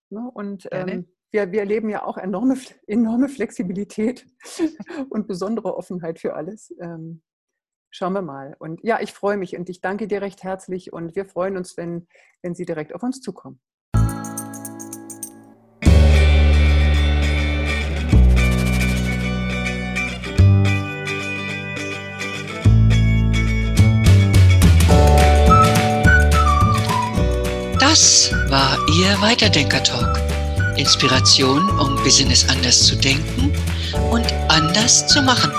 Ne, 0.09 0.31
und 0.33 0.69
ähm, 0.71 1.05
wir, 1.31 1.51
wir 1.51 1.59
erleben 1.59 1.89
ja 1.89 2.03
auch 2.03 2.17
enorme, 2.17 2.57
enorme 2.87 3.29
Flexibilität 3.29 4.25
und 5.09 5.27
besondere 5.27 5.75
Offenheit 5.75 6.19
für 6.19 6.35
alles. 6.35 6.73
Ähm, 6.81 7.21
schauen 7.89 8.13
wir 8.13 8.21
mal. 8.21 8.55
Und 8.59 8.81
ja, 8.83 8.99
ich 9.01 9.13
freue 9.13 9.37
mich 9.37 9.57
und 9.57 9.69
ich 9.69 9.81
danke 9.81 10.07
dir 10.07 10.21
recht 10.21 10.43
herzlich 10.43 10.93
und 10.93 11.15
wir 11.15 11.25
freuen 11.25 11.57
uns, 11.57 11.77
wenn, 11.77 12.07
wenn 12.41 12.55
Sie 12.55 12.65
direkt 12.65 12.93
auf 12.93 13.03
uns 13.03 13.21
zukommen. 13.21 13.59
Das 27.79 28.31
war 28.49 28.77
Ihr 28.89 29.21
Weiterdenker-Talk. 29.21 30.06
Inspiration, 30.77 31.69
um 31.79 31.95
Business 32.03 32.47
anders 32.49 32.85
zu 32.85 32.95
denken 32.95 33.51
und 34.11 34.25
anders 34.49 35.07
zu 35.07 35.21
machen. 35.21 35.51